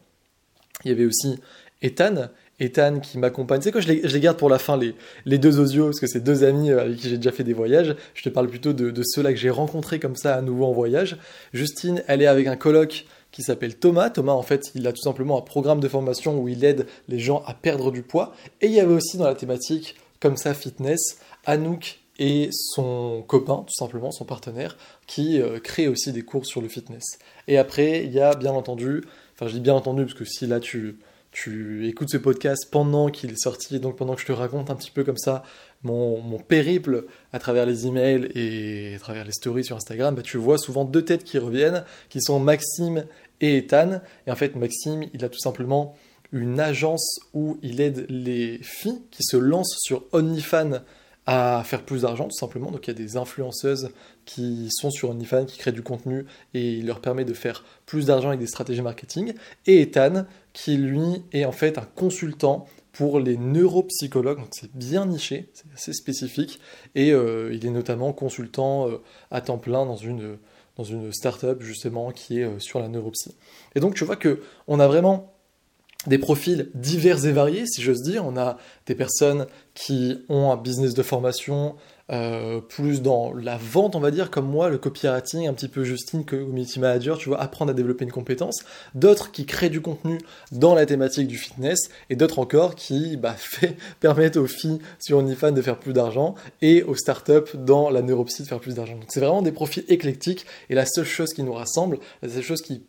Il 0.84 0.90
y 0.90 0.92
avait 0.92 1.04
aussi 1.04 1.38
Ethan. 1.82 2.28
Ethan 2.60 3.00
qui 3.00 3.18
m'accompagne. 3.18 3.60
Tu 3.60 3.64
sais 3.64 3.72
quoi, 3.72 3.80
je 3.80 3.88
les, 3.88 4.20
garde 4.20 4.38
pour 4.38 4.48
la 4.48 4.58
fin, 4.58 4.76
les, 4.76 4.94
les 5.24 5.38
deux 5.38 5.58
osios, 5.58 5.86
parce 5.86 6.00
que 6.00 6.06
c'est 6.06 6.20
deux 6.20 6.44
amis 6.44 6.70
euh, 6.70 6.82
avec 6.82 6.96
qui 6.96 7.08
j'ai 7.08 7.16
déjà 7.16 7.32
fait 7.32 7.44
des 7.44 7.52
voyages. 7.52 7.96
Je 8.14 8.22
te 8.22 8.28
parle 8.28 8.48
plutôt 8.48 8.72
de, 8.72 8.90
de 8.90 9.02
ceux-là 9.04 9.32
que 9.32 9.38
j'ai 9.38 9.50
rencontrés 9.50 9.98
comme 9.98 10.16
ça 10.16 10.36
à 10.36 10.42
nouveau 10.42 10.66
en 10.66 10.72
voyage. 10.72 11.16
Justine, 11.52 12.02
elle 12.06 12.22
est 12.22 12.26
avec 12.26 12.46
un 12.46 12.56
coloc 12.56 13.06
qui 13.32 13.42
s'appelle 13.42 13.74
Thomas. 13.76 14.10
Thomas, 14.10 14.32
en 14.32 14.42
fait, 14.42 14.70
il 14.76 14.86
a 14.86 14.92
tout 14.92 15.02
simplement 15.02 15.36
un 15.38 15.42
programme 15.42 15.80
de 15.80 15.88
formation 15.88 16.40
où 16.40 16.48
il 16.48 16.64
aide 16.64 16.86
les 17.08 17.18
gens 17.18 17.42
à 17.46 17.54
perdre 17.54 17.90
du 17.90 18.02
poids. 18.02 18.32
Et 18.60 18.66
il 18.66 18.72
y 18.72 18.80
avait 18.80 18.94
aussi 18.94 19.16
dans 19.16 19.26
la 19.26 19.34
thématique, 19.34 19.96
comme 20.20 20.36
ça, 20.36 20.54
fitness, 20.54 21.18
Anouk 21.46 22.00
et 22.18 22.50
son 22.52 23.24
copain, 23.26 23.64
tout 23.66 23.74
simplement, 23.74 24.12
son 24.12 24.24
partenaire, 24.24 24.76
qui 25.06 25.40
euh, 25.40 25.58
crée 25.58 25.88
aussi 25.88 26.12
des 26.12 26.22
cours 26.22 26.46
sur 26.46 26.60
le 26.60 26.68
fitness. 26.68 27.18
Et 27.48 27.58
après, 27.58 28.04
il 28.04 28.12
y 28.12 28.20
a 28.20 28.34
bien 28.34 28.52
entendu, 28.52 29.02
enfin 29.34 29.48
je 29.48 29.54
dis 29.54 29.60
bien 29.60 29.74
entendu, 29.74 30.04
parce 30.04 30.14
que 30.14 30.24
si 30.24 30.46
là 30.46 30.60
tu, 30.60 30.98
tu 31.32 31.88
écoutes 31.88 32.10
ce 32.10 32.16
podcast 32.16 32.68
pendant 32.70 33.08
qu'il 33.08 33.32
est 33.32 33.42
sorti, 33.42 33.80
donc 33.80 33.96
pendant 33.96 34.14
que 34.14 34.20
je 34.20 34.26
te 34.26 34.32
raconte 34.32 34.70
un 34.70 34.76
petit 34.76 34.92
peu 34.92 35.02
comme 35.02 35.16
ça 35.16 35.42
mon, 35.82 36.20
mon 36.20 36.38
périple 36.38 37.06
à 37.32 37.40
travers 37.40 37.66
les 37.66 37.88
emails 37.88 38.30
et 38.34 38.94
à 38.94 38.98
travers 39.00 39.24
les 39.24 39.32
stories 39.32 39.64
sur 39.64 39.76
Instagram, 39.76 40.14
bah, 40.14 40.22
tu 40.22 40.38
vois 40.38 40.58
souvent 40.58 40.84
deux 40.84 41.04
têtes 41.04 41.24
qui 41.24 41.38
reviennent, 41.38 41.84
qui 42.08 42.22
sont 42.22 42.38
Maxime 42.38 43.06
et 43.40 43.58
Ethan. 43.58 44.00
Et 44.28 44.30
en 44.30 44.36
fait, 44.36 44.54
Maxime, 44.54 45.04
il 45.12 45.24
a 45.24 45.28
tout 45.28 45.40
simplement 45.40 45.96
une 46.30 46.60
agence 46.60 47.18
où 47.32 47.58
il 47.62 47.80
aide 47.80 48.06
les 48.08 48.58
filles 48.62 49.02
qui 49.10 49.24
se 49.24 49.36
lancent 49.36 49.76
sur 49.80 50.04
OnlyFans 50.12 50.80
à 51.26 51.62
faire 51.64 51.82
plus 51.84 52.02
d'argent 52.02 52.24
tout 52.24 52.36
simplement. 52.36 52.70
Donc 52.70 52.86
il 52.86 52.90
y 52.90 52.90
a 52.90 52.94
des 52.94 53.16
influenceuses 53.16 53.90
qui 54.24 54.68
sont 54.70 54.90
sur 54.90 55.10
OnlyFans, 55.10 55.46
qui 55.46 55.58
créent 55.58 55.72
du 55.72 55.82
contenu 55.82 56.26
et 56.52 56.74
il 56.74 56.86
leur 56.86 57.00
permet 57.00 57.24
de 57.24 57.34
faire 57.34 57.64
plus 57.86 58.06
d'argent 58.06 58.28
avec 58.28 58.40
des 58.40 58.46
stratégies 58.46 58.82
marketing. 58.82 59.34
Et 59.66 59.80
Ethan, 59.80 60.26
qui 60.52 60.76
lui 60.76 61.22
est 61.32 61.44
en 61.44 61.52
fait 61.52 61.78
un 61.78 61.86
consultant 61.94 62.66
pour 62.92 63.18
les 63.18 63.36
neuropsychologues, 63.36 64.38
donc 64.38 64.48
c'est 64.52 64.72
bien 64.72 65.06
niché, 65.06 65.50
c'est 65.52 65.72
assez 65.74 65.92
spécifique, 65.92 66.60
et 66.94 67.12
euh, 67.12 67.52
il 67.52 67.66
est 67.66 67.70
notamment 67.70 68.12
consultant 68.12 68.88
euh, 68.88 69.02
à 69.32 69.40
temps 69.40 69.58
plein 69.58 69.84
dans 69.84 69.96
une, 69.96 70.38
dans 70.76 70.84
une 70.84 71.12
start-up 71.12 71.60
justement 71.60 72.12
qui 72.12 72.38
est 72.38 72.44
euh, 72.44 72.60
sur 72.60 72.78
la 72.78 72.86
neuropsy. 72.86 73.34
Et 73.74 73.80
donc 73.80 73.94
tu 73.94 74.04
vois 74.04 74.14
que 74.14 74.42
on 74.68 74.78
a 74.78 74.86
vraiment 74.86 75.33
des 76.06 76.18
profils 76.18 76.70
divers 76.74 77.26
et 77.26 77.32
variés, 77.32 77.66
si 77.66 77.82
j'ose 77.82 78.02
dire. 78.02 78.24
On 78.26 78.36
a 78.36 78.58
des 78.86 78.94
personnes 78.94 79.46
qui 79.74 80.18
ont 80.28 80.50
un 80.52 80.56
business 80.56 80.94
de 80.94 81.02
formation 81.02 81.76
euh, 82.10 82.60
plus 82.60 83.00
dans 83.00 83.32
la 83.32 83.56
vente, 83.56 83.96
on 83.96 84.00
va 84.00 84.10
dire, 84.10 84.30
comme 84.30 84.46
moi, 84.46 84.68
le 84.68 84.76
copywriting, 84.76 85.48
un 85.48 85.54
petit 85.54 85.68
peu 85.68 85.84
Justine, 85.84 86.24
community 86.24 86.78
manager, 86.78 87.16
tu 87.16 87.30
vois, 87.30 87.40
apprendre 87.40 87.70
à 87.70 87.74
développer 87.74 88.04
une 88.04 88.12
compétence. 88.12 88.62
D'autres 88.94 89.32
qui 89.32 89.46
créent 89.46 89.70
du 89.70 89.80
contenu 89.80 90.18
dans 90.52 90.74
la 90.74 90.84
thématique 90.84 91.26
du 91.26 91.38
fitness, 91.38 91.88
et 92.10 92.16
d'autres 92.16 92.40
encore 92.40 92.74
qui 92.74 93.16
bah, 93.16 93.34
fait, 93.38 93.76
permettent 94.00 94.36
aux 94.36 94.46
filles 94.46 94.80
sur 94.98 95.16
OnlyFans 95.18 95.52
de 95.52 95.62
faire 95.62 95.78
plus 95.78 95.94
d'argent 95.94 96.34
et 96.60 96.82
aux 96.82 96.94
startups 96.94 97.56
dans 97.56 97.88
la 97.88 98.02
neuropsy 98.02 98.42
de 98.42 98.48
faire 98.48 98.60
plus 98.60 98.74
d'argent. 98.74 98.96
Donc 98.96 99.08
c'est 99.08 99.20
vraiment 99.20 99.42
des 99.42 99.52
profils 99.52 99.84
éclectiques, 99.88 100.44
et 100.68 100.74
la 100.74 100.84
seule 100.84 101.06
chose 101.06 101.32
qui 101.32 101.42
nous 101.42 101.54
rassemble, 101.54 101.98
la 102.22 102.28
seule 102.28 102.42
chose 102.42 102.60
qui 102.60 102.82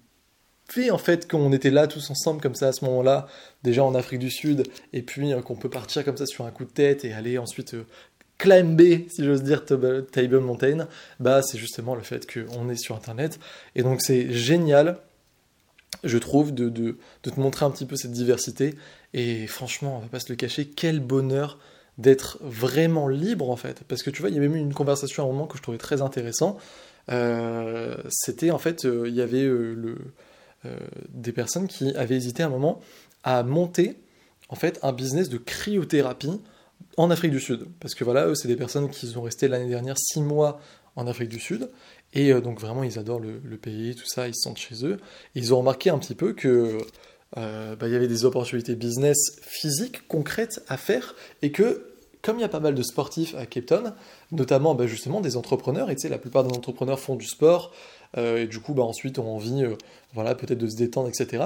fait 0.67 0.91
en 0.91 0.97
fait 0.97 1.29
qu'on 1.29 1.51
était 1.53 1.69
là 1.69 1.87
tous 1.87 2.09
ensemble 2.09 2.41
comme 2.41 2.55
ça 2.55 2.69
à 2.69 2.73
ce 2.73 2.85
moment-là, 2.85 3.27
déjà 3.63 3.83
en 3.83 3.95
Afrique 3.95 4.19
du 4.19 4.31
Sud, 4.31 4.63
et 4.93 5.01
puis 5.01 5.33
euh, 5.33 5.41
qu'on 5.41 5.55
peut 5.55 5.69
partir 5.69 6.03
comme 6.03 6.17
ça 6.17 6.25
sur 6.25 6.45
un 6.45 6.51
coup 6.51 6.65
de 6.65 6.69
tête 6.69 7.05
et 7.05 7.13
aller 7.13 7.37
ensuite 7.37 7.75
euh, 7.75 7.85
climber, 8.37 9.07
si 9.09 9.23
j'ose 9.23 9.43
dire, 9.43 9.63
Table 9.65 10.39
Mountain, 10.39 10.87
bah 11.19 11.41
c'est 11.41 11.57
justement 11.57 11.95
le 11.95 12.01
fait 12.01 12.27
qu'on 12.31 12.69
est 12.69 12.75
sur 12.75 12.95
Internet. 12.95 13.39
Et 13.75 13.83
donc 13.83 14.01
c'est 14.01 14.31
génial, 14.31 14.97
je 16.03 16.17
trouve, 16.17 16.53
de, 16.53 16.97
te 17.21 17.39
montrer 17.39 17.65
un 17.65 17.71
petit 17.71 17.85
peu 17.85 17.95
cette 17.95 18.11
diversité. 18.11 18.75
Et 19.13 19.47
franchement, 19.47 19.97
on 19.97 19.99
va 19.99 20.07
pas 20.07 20.19
se 20.19 20.29
le 20.29 20.35
cacher, 20.35 20.65
quel 20.67 20.99
bonheur 20.99 21.57
d'être 21.97 22.37
vraiment 22.41 23.07
libre 23.07 23.49
en 23.49 23.55
fait. 23.55 23.83
Parce 23.87 24.03
que 24.03 24.09
tu 24.09 24.21
vois, 24.21 24.29
il 24.29 24.35
y 24.35 24.37
avait 24.37 24.49
même 24.49 24.57
une 24.57 24.73
conversation 24.73 25.23
à 25.23 25.25
un 25.27 25.29
moment 25.31 25.47
que 25.47 25.57
je 25.57 25.63
trouvais 25.63 25.77
très 25.77 26.01
intéressant. 26.01 26.57
Euh, 27.09 27.95
C'était 28.09 28.51
en 28.51 28.57
fait, 28.57 28.83
il 28.83 29.13
y 29.13 29.21
avait 29.21 29.43
le 29.43 29.95
des 31.09 31.31
personnes 31.31 31.67
qui 31.67 31.95
avaient 31.95 32.15
hésité 32.15 32.43
un 32.43 32.49
moment 32.49 32.79
à 33.23 33.43
monter 33.43 33.99
en 34.49 34.55
fait 34.55 34.79
un 34.83 34.93
business 34.93 35.29
de 35.29 35.37
cryothérapie 35.37 36.39
en 36.97 37.11
Afrique 37.11 37.31
du 37.31 37.39
Sud. 37.39 37.67
Parce 37.79 37.95
que 37.95 38.03
voilà, 38.03 38.27
eux, 38.27 38.35
c'est 38.35 38.47
des 38.47 38.55
personnes 38.55 38.89
qui 38.89 39.07
sont 39.07 39.21
restées 39.21 39.47
l'année 39.47 39.69
dernière 39.69 39.97
six 39.97 40.21
mois 40.21 40.59
en 40.95 41.07
Afrique 41.07 41.29
du 41.29 41.39
Sud. 41.39 41.69
Et 42.13 42.31
euh, 42.31 42.41
donc 42.41 42.59
vraiment, 42.59 42.83
ils 42.83 42.97
adorent 42.97 43.19
le, 43.19 43.57
pays, 43.57 43.95
tout 43.95 44.05
ça, 44.05 44.27
ils 44.27 44.35
se 44.35 44.41
sentent 44.41 44.57
chez 44.57 44.85
eux. 44.85 44.97
ils 45.35 45.53
ont 45.53 45.59
remarqué 45.59 45.89
un 45.89 45.97
petit 45.97 46.15
peu 46.15 46.33
que 46.33 46.77
euh, 47.37 47.75
bah, 47.75 47.87
il 47.87 47.93
y 47.93 47.95
avait 47.95 48.07
des 48.07 48.23
opportunités 48.23 48.75
business 48.75 49.17
physiques, 49.41 50.07
concrètes 50.07 50.63
à 50.67 50.77
faire, 50.77 51.15
et 51.41 51.51
que 51.51 51.91
comme 52.21 52.39
il 52.39 52.41
y 52.41 52.45
a 52.45 52.49
pas 52.49 52.59
mal 52.59 52.73
de 52.73 52.81
sportifs 52.81 53.35
à 53.35 53.45
Cape 53.45 53.67
Town, 53.67 53.93
notamment 54.31 54.73
bah, 54.73 54.87
justement 54.87 55.21
des 55.21 55.37
entrepreneurs, 55.37 55.91
et 55.91 55.95
tu 55.95 56.01
sais, 56.01 56.09
la 56.09 56.17
plupart 56.17 56.43
des 56.43 56.55
entrepreneurs 56.55 56.99
font 56.99 57.15
du 57.15 57.27
sport, 57.27 57.71
euh, 57.71 58.04
et 58.15 58.47
du 58.47 58.59
coup, 58.59 58.73
bah, 58.73 58.83
ensuite, 58.83 59.19
ont 59.19 59.35
envie, 59.35 59.63
euh, 59.63 59.75
voilà, 60.13 60.35
peut-être 60.35 60.57
de 60.57 60.67
se 60.67 60.75
détendre, 60.75 61.09
etc. 61.09 61.45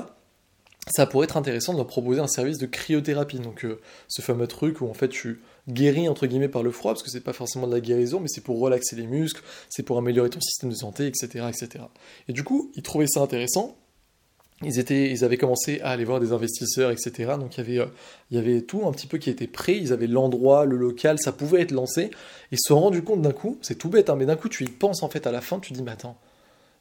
Ça 0.87 1.05
pourrait 1.05 1.25
être 1.25 1.37
intéressant 1.37 1.73
de 1.73 1.77
leur 1.77 1.87
proposer 1.87 2.19
un 2.19 2.27
service 2.27 2.57
de 2.57 2.65
cryothérapie, 2.65 3.39
donc 3.39 3.63
euh, 3.63 3.79
ce 4.07 4.21
fameux 4.21 4.47
truc 4.47 4.81
où 4.81 4.87
en 4.87 4.93
fait 4.93 5.09
tu 5.09 5.41
guéris 5.67 6.09
entre 6.09 6.25
guillemets 6.25 6.47
par 6.47 6.63
le 6.63 6.71
froid, 6.71 6.93
parce 6.93 7.03
que 7.03 7.11
c'est 7.11 7.23
pas 7.23 7.33
forcément 7.33 7.67
de 7.67 7.73
la 7.73 7.79
guérison, 7.79 8.19
mais 8.19 8.27
c'est 8.27 8.43
pour 8.43 8.59
relaxer 8.59 8.95
les 8.95 9.05
muscles, 9.05 9.43
c'est 9.67 9.83
pour 9.83 9.97
améliorer 9.97 10.29
ton 10.29 10.41
système 10.41 10.69
de 10.69 10.75
santé, 10.75 11.05
etc., 11.05 11.45
etc. 11.47 11.83
Et 12.27 12.33
du 12.33 12.43
coup, 12.43 12.71
ils 12.75 12.81
trouvaient 12.81 13.07
ça 13.07 13.21
intéressant, 13.21 13.77
ils, 14.63 14.79
étaient, 14.79 15.11
ils 15.11 15.23
avaient 15.23 15.37
commencé 15.37 15.79
à 15.81 15.89
aller 15.89 16.05
voir 16.05 16.19
des 16.19 16.31
investisseurs, 16.33 16.91
etc. 16.91 17.33
Donc 17.39 17.57
il 17.57 17.59
y, 17.59 17.79
avait, 17.79 17.91
il 18.31 18.37
y 18.37 18.39
avait 18.39 18.61
tout 18.61 18.85
un 18.87 18.91
petit 18.91 19.07
peu 19.07 19.17
qui 19.17 19.29
était 19.29 19.47
prêt, 19.47 19.77
ils 19.77 19.93
avaient 19.93 20.07
l'endroit, 20.07 20.65
le 20.65 20.75
local, 20.75 21.19
ça 21.19 21.31
pouvait 21.31 21.61
être 21.61 21.71
lancé. 21.71 22.09
Ils 22.51 22.57
se 22.59 22.69
sont 22.69 22.79
rendus 22.79 23.03
compte 23.03 23.21
d'un 23.21 23.31
coup, 23.31 23.57
c'est 23.61 23.77
tout 23.77 23.89
bête, 23.89 24.09
hein, 24.09 24.15
mais 24.15 24.25
d'un 24.25 24.35
coup 24.35 24.49
tu 24.49 24.63
y 24.63 24.67
penses 24.67 25.03
en 25.03 25.09
fait 25.09 25.27
à 25.27 25.31
la 25.31 25.41
fin, 25.41 25.59
tu 25.59 25.73
dis, 25.73 25.83
mais 25.83 25.91
attends, 25.91 26.17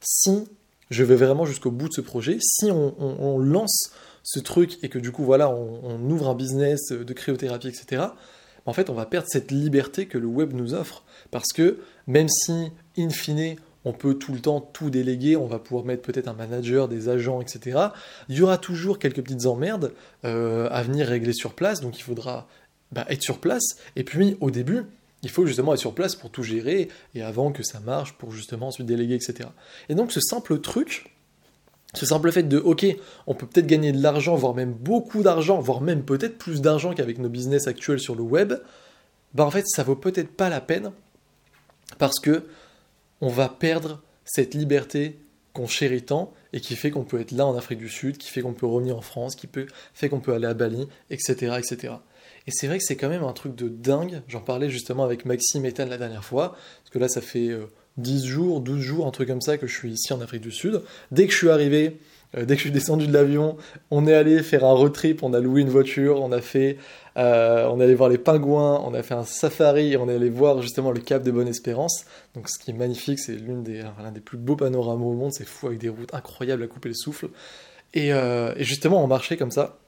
si 0.01 0.45
je 0.89 1.03
vais 1.03 1.15
vraiment 1.15 1.45
jusqu'au 1.45 1.71
bout 1.71 1.87
de 1.87 1.93
ce 1.93 2.01
projet, 2.01 2.37
si 2.41 2.71
on, 2.71 3.37
lance 3.37 3.91
ce 4.23 4.39
truc 4.39 4.77
et 4.83 4.89
que 4.89 4.99
du 4.99 5.11
coup, 5.11 5.23
voilà, 5.23 5.49
on, 5.49 5.99
ouvre 6.09 6.29
un 6.29 6.35
business 6.35 6.91
de 6.91 7.13
cryothérapie, 7.13 7.67
etc., 7.67 8.07
en 8.65 8.73
fait, 8.73 8.89
on 8.89 8.93
va 8.93 9.05
perdre 9.05 9.27
cette 9.29 9.51
liberté 9.51 10.05
que 10.05 10.17
le 10.17 10.27
web 10.27 10.53
nous 10.53 10.73
offre. 10.73 11.03
Parce 11.31 11.53
que 11.53 11.79
même 12.07 12.27
si, 12.29 12.71
in 12.97 13.09
fine, 13.09 13.55
on 13.85 13.93
peut 13.93 14.15
tout 14.15 14.33
le 14.33 14.39
temps 14.39 14.61
tout 14.61 14.89
déléguer, 14.89 15.37
on 15.37 15.47
va 15.47 15.57
pouvoir 15.57 15.85
mettre 15.85 16.01
peut-être 16.01 16.27
un 16.27 16.33
manager, 16.33 16.87
des 16.87 17.09
agents, 17.09 17.41
etc., 17.41 17.79
il 18.27 18.37
y 18.37 18.41
aura 18.41 18.57
toujours 18.57 18.99
quelques 18.99 19.23
petites 19.23 19.45
emmerdes 19.45 19.93
euh, 20.25 20.67
à 20.71 20.83
venir 20.83 21.07
régler 21.07 21.33
sur 21.33 21.53
place, 21.53 21.79
donc 21.79 21.97
il 21.97 22.03
faudra 22.03 22.47
bah, 22.91 23.05
être 23.09 23.23
sur 23.23 23.39
place. 23.39 23.77
Et 23.95 24.03
puis, 24.03 24.37
au 24.41 24.51
début, 24.51 24.83
il 25.23 25.29
faut 25.29 25.45
justement 25.45 25.73
être 25.73 25.79
sur 25.79 25.93
place 25.93 26.15
pour 26.15 26.29
tout 26.29 26.43
gérer 26.43 26.89
et 27.15 27.21
avant 27.21 27.51
que 27.51 27.63
ça 27.63 27.79
marche 27.79 28.13
pour 28.13 28.31
justement 28.31 28.67
ensuite 28.67 28.87
déléguer, 28.87 29.15
etc. 29.15 29.49
Et 29.89 29.95
donc 29.95 30.11
ce 30.11 30.19
simple 30.19 30.59
truc, 30.59 31.15
ce 31.93 32.05
simple 32.05 32.31
fait 32.31 32.43
de, 32.43 32.57
ok, 32.57 32.85
on 33.27 33.33
peut 33.33 33.47
peut-être 33.47 33.67
gagner 33.67 33.91
de 33.91 34.01
l'argent, 34.01 34.35
voire 34.35 34.53
même 34.53 34.73
beaucoup 34.73 35.23
d'argent, 35.23 35.59
voire 35.59 35.81
même 35.81 36.03
peut-être 36.03 36.37
plus 36.37 36.61
d'argent 36.61 36.93
qu'avec 36.93 37.17
nos 37.17 37.29
business 37.29 37.67
actuels 37.67 37.99
sur 37.99 38.15
le 38.15 38.23
web, 38.23 38.53
bah 39.33 39.45
en 39.45 39.51
fait 39.51 39.65
ça 39.67 39.83
vaut 39.83 39.95
peut-être 39.95 40.31
pas 40.31 40.49
la 40.49 40.61
peine 40.61 40.91
parce 41.97 42.19
que 42.19 42.45
on 43.21 43.29
va 43.29 43.49
perdre 43.49 44.01
cette 44.23 44.53
liberté 44.53 45.19
qu'on 45.53 45.67
chérit 45.67 46.03
tant 46.03 46.33
et 46.53 46.61
qui 46.61 46.75
fait 46.75 46.91
qu'on 46.91 47.03
peut 47.03 47.19
être 47.19 47.31
là 47.31 47.45
en 47.45 47.57
Afrique 47.57 47.79
du 47.79 47.89
Sud, 47.89 48.17
qui 48.17 48.29
fait 48.29 48.41
qu'on 48.41 48.53
peut 48.53 48.65
revenir 48.65 48.97
en 48.97 49.01
France, 49.01 49.35
qui 49.35 49.47
peut, 49.47 49.67
fait 49.93 50.09
qu'on 50.09 50.19
peut 50.19 50.33
aller 50.33 50.45
à 50.45 50.53
Bali, 50.53 50.87
etc., 51.09 51.57
etc. 51.57 51.93
Et 52.47 52.51
c'est 52.51 52.67
vrai 52.67 52.77
que 52.77 52.83
c'est 52.83 52.95
quand 52.95 53.09
même 53.09 53.23
un 53.23 53.33
truc 53.33 53.55
de 53.55 53.69
dingue. 53.69 54.21
J'en 54.27 54.41
parlais 54.41 54.69
justement 54.69 55.03
avec 55.03 55.25
Maxime 55.25 55.65
Ethan 55.65 55.85
la 55.85 55.97
dernière 55.97 56.23
fois, 56.23 56.49
parce 56.49 56.89
que 56.91 56.99
là, 56.99 57.07
ça 57.07 57.21
fait 57.21 57.51
10 57.97 58.23
euh, 58.23 58.27
jours, 58.27 58.61
12 58.61 58.81
jours, 58.81 59.07
un 59.07 59.11
truc 59.11 59.27
comme 59.27 59.41
ça, 59.41 59.57
que 59.57 59.67
je 59.67 59.75
suis 59.75 59.91
ici 59.91 60.13
en 60.13 60.21
Afrique 60.21 60.41
du 60.41 60.51
Sud. 60.51 60.81
Dès 61.11 61.27
que 61.27 61.33
je 61.33 61.37
suis 61.37 61.49
arrivé, 61.49 61.99
euh, 62.37 62.45
dès 62.45 62.55
que 62.55 62.59
je 62.59 62.65
suis 62.65 62.71
descendu 62.71 63.07
de 63.07 63.13
l'avion, 63.13 63.57
on 63.91 64.07
est 64.07 64.13
allé 64.13 64.41
faire 64.41 64.63
un 64.63 64.73
road 64.73 64.93
trip, 64.93 65.23
on 65.23 65.33
a 65.33 65.39
loué 65.39 65.61
une 65.61 65.69
voiture, 65.69 66.21
on 66.21 66.31
a 66.31 66.41
fait, 66.41 66.77
euh, 67.17 67.67
on 67.69 67.79
est 67.79 67.83
allé 67.83 67.95
voir 67.95 68.09
les 68.09 68.17
pingouins, 68.17 68.81
on 68.85 68.93
a 68.93 69.03
fait 69.03 69.15
un 69.15 69.25
safari, 69.25 69.97
on 69.97 70.07
est 70.09 70.15
allé 70.15 70.29
voir 70.29 70.61
justement 70.61 70.91
le 70.91 71.01
Cap 71.01 71.23
de 71.23 71.31
Bonne-Espérance. 71.31 72.05
Donc 72.35 72.49
ce 72.49 72.57
qui 72.57 72.71
est 72.71 72.75
magnifique, 72.75 73.19
c'est 73.19 73.35
des, 73.35 73.83
l'un 74.01 74.11
des 74.11 74.21
plus 74.21 74.37
beaux 74.37 74.55
panoramas 74.55 75.05
au 75.05 75.13
monde, 75.13 75.33
c'est 75.33 75.47
fou 75.47 75.67
avec 75.67 75.79
des 75.79 75.89
routes 75.89 76.13
incroyables 76.13 76.63
à 76.63 76.67
couper 76.67 76.89
le 76.89 76.95
souffle. 76.95 77.29
Et, 77.93 78.09
et 78.09 78.63
justement, 78.63 79.03
on 79.03 79.07
marchait 79.07 79.35
comme 79.35 79.49
ça, 79.49 79.79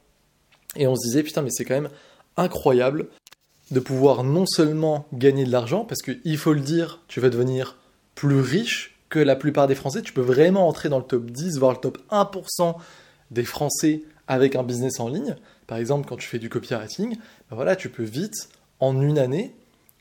et 0.75 0.88
on 0.88 0.96
se 0.96 1.05
disait 1.05 1.22
putain, 1.22 1.43
mais 1.43 1.51
c'est 1.51 1.65
quand 1.65 1.75
même 1.75 1.89
incroyable 2.38 3.08
de 3.72 3.80
pouvoir 3.80 4.24
non 4.24 4.46
seulement 4.46 5.06
gagner 5.14 5.46
de 5.46 5.52
l'argent, 5.52 5.86
parce 5.86 6.02
qu'il 6.02 6.38
faut 6.38 6.54
le 6.54 6.60
dire, 6.60 7.00
tu 7.08 7.20
vas 7.20 7.30
devenir 7.30 7.78
plus 8.16 8.42
riche 8.42 8.98
que 9.10 9.20
la 9.20 9.36
plupart 9.36 9.68
des 9.68 9.76
Français, 9.76 10.02
tu 10.02 10.14
peux 10.14 10.22
vraiment 10.22 10.68
entrer 10.68 10.90
dans 10.90 10.98
le 10.98 11.04
top 11.04 11.26
10, 11.26 11.58
voire 11.58 11.74
le 11.74 11.78
top 11.78 11.98
1% 12.12 12.76
des 13.32 13.44
Français 13.44 14.04
avec 14.28 14.56
un 14.56 14.64
business 14.64 15.00
en 15.00 15.08
ligne. 15.10 15.36
Par 15.68 15.78
exemple, 15.78 16.08
quand 16.08 16.18
tu 16.18 16.28
fais 16.28 16.40
du 16.40 16.50
copywriting, 16.50 17.16
ben 17.16 17.56
voilà, 17.56 17.76
tu 17.76 17.90
peux 17.90 18.04
vite, 18.04 18.50
en 18.80 19.02
une 19.02 19.20
année, 19.20 19.56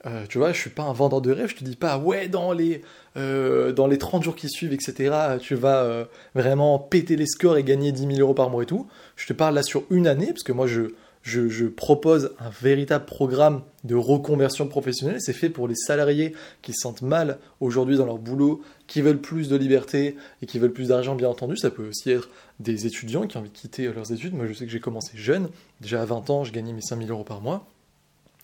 Euh, 0.06 0.24
tu 0.26 0.38
vois, 0.38 0.52
je 0.54 0.58
suis 0.58 0.70
pas 0.70 0.84
un 0.84 0.94
vendeur 0.94 1.20
de 1.20 1.30
rêve, 1.30 1.50
je 1.50 1.56
te 1.56 1.64
dis 1.64 1.76
pas, 1.76 1.98
ouais, 1.98 2.28
dans 2.28 2.52
les, 2.52 2.80
euh, 3.18 3.70
dans 3.72 3.86
les 3.86 3.98
30 3.98 4.22
jours 4.22 4.34
qui 4.34 4.48
suivent, 4.48 4.72
etc., 4.72 5.14
tu 5.40 5.54
vas 5.54 5.82
euh, 5.82 6.06
vraiment 6.34 6.78
péter 6.78 7.16
les 7.16 7.26
scores 7.26 7.58
et 7.58 7.64
gagner 7.64 7.92
10 7.92 8.06
000 8.06 8.12
euros 8.20 8.32
par 8.32 8.48
mois 8.48 8.62
et 8.62 8.66
tout. 8.66 8.86
Je 9.16 9.26
te 9.26 9.34
parle 9.34 9.54
là 9.54 9.62
sur 9.62 9.84
une 9.90 10.06
année, 10.06 10.28
parce 10.28 10.42
que 10.42 10.52
moi, 10.52 10.66
je, 10.66 10.94
je, 11.22 11.66
propose 11.66 12.32
un 12.38 12.50
véritable 12.50 13.04
programme 13.04 13.62
de 13.84 13.94
reconversion 13.94 14.68
professionnelle. 14.68 15.20
C'est 15.20 15.32
fait 15.32 15.50
pour 15.50 15.68
les 15.68 15.74
salariés 15.74 16.34
qui 16.62 16.72
se 16.72 16.80
sentent 16.80 17.02
mal 17.02 17.38
aujourd'hui 17.60 17.96
dans 17.96 18.06
leur 18.06 18.18
boulot, 18.18 18.62
qui 18.86 19.02
veulent 19.02 19.20
plus 19.20 19.48
de 19.48 19.56
liberté 19.56 20.16
et 20.42 20.46
qui 20.46 20.58
veulent 20.58 20.72
plus 20.72 20.88
d'argent, 20.88 21.14
bien 21.14 21.28
entendu. 21.28 21.56
Ça 21.56 21.70
peut 21.70 21.88
aussi 21.88 22.10
être 22.10 22.30
des 22.58 22.86
étudiants 22.86 23.26
qui 23.26 23.36
ont 23.36 23.40
envie 23.40 23.50
de 23.50 23.56
quitter 23.56 23.92
leurs 23.92 24.12
études. 24.12 24.34
Moi, 24.34 24.46
je 24.46 24.54
sais 24.54 24.64
que 24.64 24.72
j'ai 24.72 24.80
commencé 24.80 25.12
jeune. 25.16 25.48
Déjà 25.80 26.02
à 26.02 26.04
20 26.04 26.30
ans, 26.30 26.44
je 26.44 26.52
gagnais 26.52 26.72
mes 26.72 26.82
5000 26.82 27.10
euros 27.10 27.24
par 27.24 27.40
mois 27.40 27.66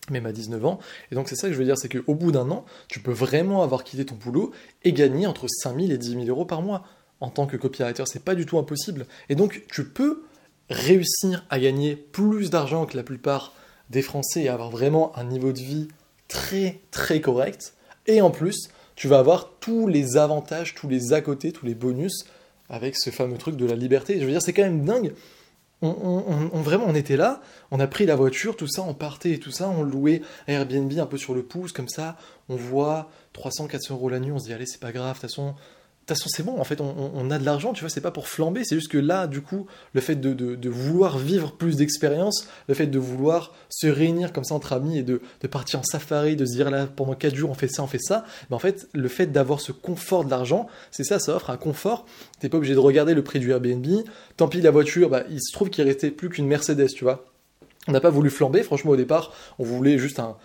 même 0.09 0.25
à 0.25 0.31
19 0.31 0.65
ans. 0.65 0.79
Et 1.11 1.15
donc 1.15 1.27
c'est 1.27 1.35
ça 1.35 1.47
que 1.47 1.53
je 1.53 1.59
veux 1.59 1.65
dire, 1.65 1.77
c'est 1.77 1.89
qu'au 1.89 2.15
bout 2.15 2.31
d'un 2.31 2.49
an, 2.49 2.63
tu 2.87 3.01
peux 3.01 3.11
vraiment 3.11 3.61
avoir 3.61 3.83
quitté 3.83 4.05
ton 4.05 4.15
boulot 4.15 4.53
et 4.85 4.93
gagner 4.93 5.27
entre 5.27 5.47
5000 5.49 5.91
et 5.91 5.97
10 5.97 6.11
000 6.11 6.25
euros 6.27 6.45
par 6.45 6.61
mois. 6.61 6.85
En 7.19 7.29
tant 7.29 7.45
que 7.47 7.57
copywriter, 7.57 8.03
c'est 8.05 8.23
pas 8.23 8.35
du 8.35 8.45
tout 8.45 8.57
impossible. 8.57 9.05
Et 9.27 9.35
donc 9.35 9.63
tu 9.69 9.83
peux 9.83 10.23
réussir 10.69 11.45
à 11.49 11.59
gagner 11.59 11.95
plus 11.95 12.49
d'argent 12.49 12.85
que 12.85 12.97
la 12.97 13.03
plupart 13.03 13.53
des 13.89 14.01
Français 14.01 14.43
et 14.43 14.49
avoir 14.49 14.69
vraiment 14.69 15.17
un 15.17 15.23
niveau 15.23 15.51
de 15.51 15.59
vie 15.59 15.87
très 16.27 16.81
très 16.91 17.21
correct. 17.21 17.73
Et 18.05 18.21
en 18.21 18.31
plus, 18.31 18.69
tu 18.95 19.07
vas 19.07 19.19
avoir 19.19 19.51
tous 19.59 19.87
les 19.87 20.17
avantages, 20.17 20.75
tous 20.75 20.87
les 20.87 21.13
à 21.13 21.21
côté, 21.21 21.51
tous 21.51 21.65
les 21.65 21.75
bonus 21.75 22.25
avec 22.69 22.97
ce 22.97 23.09
fameux 23.09 23.37
truc 23.37 23.55
de 23.55 23.65
la 23.65 23.75
liberté. 23.75 24.19
Je 24.19 24.25
veux 24.25 24.31
dire, 24.31 24.41
c'est 24.41 24.53
quand 24.53 24.63
même 24.63 24.83
dingue. 24.83 25.13
On, 25.83 26.61
vraiment, 26.63 26.85
on 26.87 26.95
était 26.95 27.17
là, 27.17 27.39
on 27.69 27.79
a 27.79 27.85
pris 27.85 28.07
la 28.07 28.15
voiture, 28.15 28.55
tout 28.55 28.67
ça, 28.67 28.81
on 28.81 28.95
partait 28.95 29.33
et 29.33 29.39
tout 29.39 29.51
ça, 29.51 29.69
on 29.69 29.83
louait 29.83 30.23
Airbnb 30.47 30.91
un 30.97 31.05
peu 31.05 31.17
sur 31.17 31.35
le 31.35 31.43
pouce, 31.43 31.71
comme 31.71 31.87
ça, 31.87 32.17
on 32.49 32.55
voit 32.55 33.11
300, 33.33 33.67
400 33.67 33.93
euros 33.93 34.09
la 34.09 34.19
nuit, 34.19 34.31
on 34.31 34.39
se 34.39 34.45
dit, 34.45 34.53
allez, 34.53 34.65
c'est 34.65 34.79
pas 34.79 34.91
grave, 34.91 35.15
de 35.15 35.21
toute 35.21 35.29
façon, 35.29 35.53
toute 36.07 36.17
façon, 36.17 36.29
c'est 36.29 36.43
bon, 36.43 36.57
en 36.57 36.63
fait, 36.63 36.79
on, 36.79 37.31
a 37.31 37.37
de 37.37 37.43
l'argent, 37.43 37.73
tu 37.73 37.81
vois, 37.81 37.89
c'est 37.89 37.99
pas 37.99 38.11
pour 38.11 38.29
flamber, 38.29 38.63
c'est 38.63 38.75
juste 38.75 38.89
que 38.89 38.97
là, 38.97 39.27
du 39.27 39.41
coup, 39.41 39.67
le 39.93 39.99
fait 39.99 40.15
de, 40.15 40.69
vouloir 40.69 41.17
vivre 41.17 41.51
plus 41.51 41.75
d'expérience, 41.75 42.47
le 42.69 42.75
fait 42.75 42.87
de 42.87 42.97
vouloir 42.97 43.53
se 43.67 43.87
réunir 43.87 44.31
comme 44.31 44.45
ça 44.45 44.55
entre 44.55 44.71
amis 44.71 44.99
et 44.99 45.03
de, 45.03 45.19
partir 45.51 45.81
en 45.81 45.83
safari, 45.83 46.37
de 46.37 46.45
se 46.45 46.53
dire 46.53 46.71
là, 46.71 46.87
pendant 46.87 47.13
4 47.13 47.35
jours, 47.35 47.49
on 47.49 47.55
fait 47.55 47.67
ça, 47.67 47.83
on 47.83 47.87
fait 47.87 47.99
ça, 47.99 48.23
ben 48.49 48.55
en 48.55 48.59
fait, 48.59 48.87
le 48.93 49.09
fait 49.09 49.27
d'avoir 49.27 49.59
ce 49.59 49.73
confort 49.73 50.23
de 50.23 50.29
l'argent, 50.29 50.67
c'est 50.91 51.03
ça, 51.03 51.19
ça 51.19 51.35
offre 51.35 51.49
un 51.49 51.57
confort. 51.57 52.05
T'es 52.39 52.47
pas 52.47 52.55
obligé 52.57 52.73
de 52.73 52.79
regarder 52.79 53.13
le 53.13 53.23
prix 53.23 53.39
du 53.39 53.51
Airbnb, 53.51 53.85
tant 54.37 54.47
pis, 54.47 54.61
la 54.61 54.71
voiture, 54.71 55.09
bah, 55.09 55.23
il 55.29 55.41
se 55.41 55.51
trouve 55.51 55.69
qu'il 55.69 55.83
restait 55.83 56.11
plus 56.11 56.29
qu'une 56.29 56.47
Mercedes, 56.47 56.87
tu 56.87 57.03
vois. 57.03 57.25
On 57.87 57.91
n'a 57.91 58.01
pas 58.01 58.09
voulu 58.09 58.29
flamber, 58.29 58.63
franchement, 58.63 58.91
au 58.91 58.95
départ, 58.95 59.33
on 59.59 59.63
voulait 59.63 59.97
juste 59.97 60.19
un, 60.19 60.35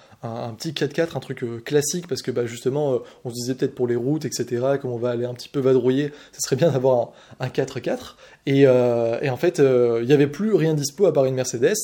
petit 0.55 0.73
4x4, 0.73 1.17
un 1.17 1.21
truc 1.21 1.43
euh, 1.43 1.61
classique, 1.61 2.07
parce 2.07 2.23
que 2.23 2.31
bah, 2.31 2.47
justement, 2.47 2.95
euh, 2.95 2.99
on 3.25 3.31
se 3.31 3.35
disait 3.35 3.55
peut-être 3.55 3.75
pour 3.75 3.87
les 3.87 3.97
routes, 3.97 4.25
etc., 4.25 4.79
comme 4.81 4.93
on 4.93 4.99
va 4.99 5.11
aller 5.11 5.25
un 5.25 5.35
petit 5.35 5.49
peu 5.49 5.61
vadrouiller, 5.61 6.13
ce 6.33 6.41
serait 6.41 6.57
bien 6.57 6.71
d'avoir 6.71 7.11
un, 7.41 7.49
4x4. 7.49 8.15
Et, 8.47 8.67
euh, 8.67 9.19
et, 9.23 9.31
en 9.31 9.37
fait, 9.37 9.59
il 9.59 10.07
n'y 10.07 10.13
avait 10.13 10.29
plus 10.29 10.55
rien 10.55 10.75
dispo 10.75 11.07
à 11.07 11.13
part 11.13 11.25
une 11.25 11.35
Mercedes. 11.35 11.75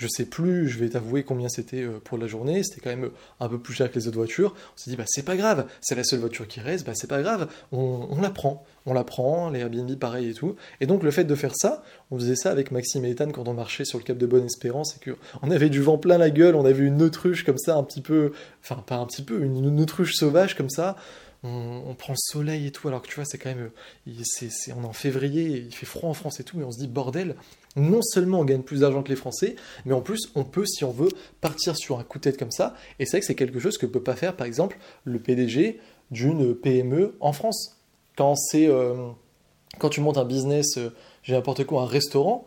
Je 0.00 0.06
sais 0.08 0.24
plus, 0.24 0.66
je 0.66 0.78
vais 0.78 0.88
t'avouer 0.88 1.24
combien 1.24 1.50
c'était 1.50 1.82
euh, 1.82 2.00
pour 2.02 2.16
la 2.16 2.26
journée, 2.26 2.62
c'était 2.62 2.80
quand 2.80 2.88
même 2.88 3.04
euh, 3.04 3.12
un 3.38 3.50
peu 3.50 3.58
plus 3.58 3.74
cher 3.74 3.90
que 3.90 3.98
les 3.98 4.08
autres 4.08 4.16
voitures. 4.16 4.54
On 4.54 4.78
s'est 4.78 4.90
dit, 4.90 4.96
bah 4.96 5.04
c'est 5.06 5.26
pas 5.26 5.36
grave, 5.36 5.66
c'est 5.82 5.94
la 5.94 6.04
seule 6.04 6.20
voiture 6.20 6.48
qui 6.48 6.60
reste, 6.60 6.86
bah 6.86 6.94
c'est 6.94 7.06
pas 7.06 7.20
grave, 7.20 7.52
on, 7.70 8.18
la 8.18 8.30
prend, 8.30 8.64
on 8.86 8.94
la 8.94 9.04
prend, 9.04 9.50
les 9.50 9.60
Airbnb 9.60 9.94
pareil 9.96 10.30
et 10.30 10.32
tout. 10.32 10.56
Et 10.80 10.86
donc 10.86 11.02
le 11.02 11.10
fait 11.10 11.24
de 11.24 11.34
faire 11.34 11.52
ça, 11.54 11.82
on 12.10 12.18
faisait 12.18 12.34
ça 12.34 12.50
avec 12.50 12.70
Maxime 12.70 13.04
et 13.04 13.10
Ethan 13.10 13.30
quand 13.30 13.46
on 13.46 13.52
marchait 13.52 13.84
sur 13.84 13.98
le 13.98 14.04
cap 14.04 14.16
de 14.16 14.24
Bonne-Espérance 14.24 14.96
et 14.96 15.10
qu'on 15.10 15.50
avait 15.50 15.68
du 15.68 15.82
vent 15.82 15.98
plein 15.98 16.16
la 16.16 16.30
gueule, 16.30 16.54
on 16.54 16.64
avait 16.64 16.82
une 16.86 17.02
autruche 17.02 17.44
comme 17.44 17.58
ça, 17.58 17.76
un 17.76 17.82
petit 17.82 18.00
peu, 18.00 18.32
enfin 18.64 18.82
pas 18.86 18.96
un 18.96 19.04
petit 19.04 19.22
peu, 19.22 19.42
une, 19.42 19.80
autruche 19.82 20.14
sauvage 20.14 20.56
comme 20.56 20.70
ça 20.70 20.96
on, 21.42 21.94
prend 21.94 22.14
le 22.14 22.18
soleil 22.18 22.66
et 22.66 22.70
tout, 22.70 22.88
alors 22.88 23.02
que 23.02 23.08
tu 23.08 23.16
vois, 23.16 23.24
c'est 23.24 23.38
quand 23.38 23.54
même. 23.54 23.70
c'est, 24.24 24.50
on 24.72 24.82
est 24.82 24.86
en 24.86 24.92
février, 24.92 25.64
il 25.66 25.74
fait 25.74 25.86
froid 25.86 26.10
en 26.10 26.14
France 26.14 26.40
et 26.40 26.44
tout, 26.44 26.58
mais 26.58 26.64
on 26.64 26.70
se 26.70 26.78
dit, 26.78 26.86
bordel, 26.86 27.34
non 27.76 28.02
seulement 28.02 28.40
on 28.40 28.44
gagne 28.44 28.62
plus 28.62 28.80
d'argent 28.80 29.02
que 29.02 29.08
les 29.08 29.16
Français, 29.16 29.56
mais 29.84 29.92
en 29.92 30.00
plus, 30.00 30.30
on 30.34 30.44
peut, 30.44 30.66
si 30.66 30.84
on 30.84 30.90
veut, 30.90 31.10
partir 31.40 31.76
sur 31.76 31.98
un 31.98 32.04
coup 32.04 32.18
de 32.18 32.24
tête 32.24 32.38
comme 32.38 32.50
ça. 32.50 32.74
Et 32.98 33.06
c'est 33.06 33.12
vrai 33.12 33.20
que 33.20 33.26
c'est 33.26 33.34
quelque 33.34 33.60
chose 33.60 33.78
que 33.78 33.86
peut 33.86 34.02
pas 34.02 34.16
faire, 34.16 34.36
par 34.36 34.46
exemple, 34.46 34.78
le 35.04 35.20
PDG 35.20 35.80
d'une 36.10 36.54
PME 36.54 37.16
en 37.20 37.32
France. 37.32 37.78
Quand 38.16 38.34
c'est. 38.34 38.66
Euh, 38.66 39.10
quand 39.78 39.88
tu 39.88 40.00
montes 40.00 40.18
un 40.18 40.24
business, 40.24 40.78
euh, 40.78 40.90
j'ai 41.22 41.34
n'importe 41.34 41.64
quoi, 41.64 41.82
un 41.82 41.86
restaurant, 41.86 42.44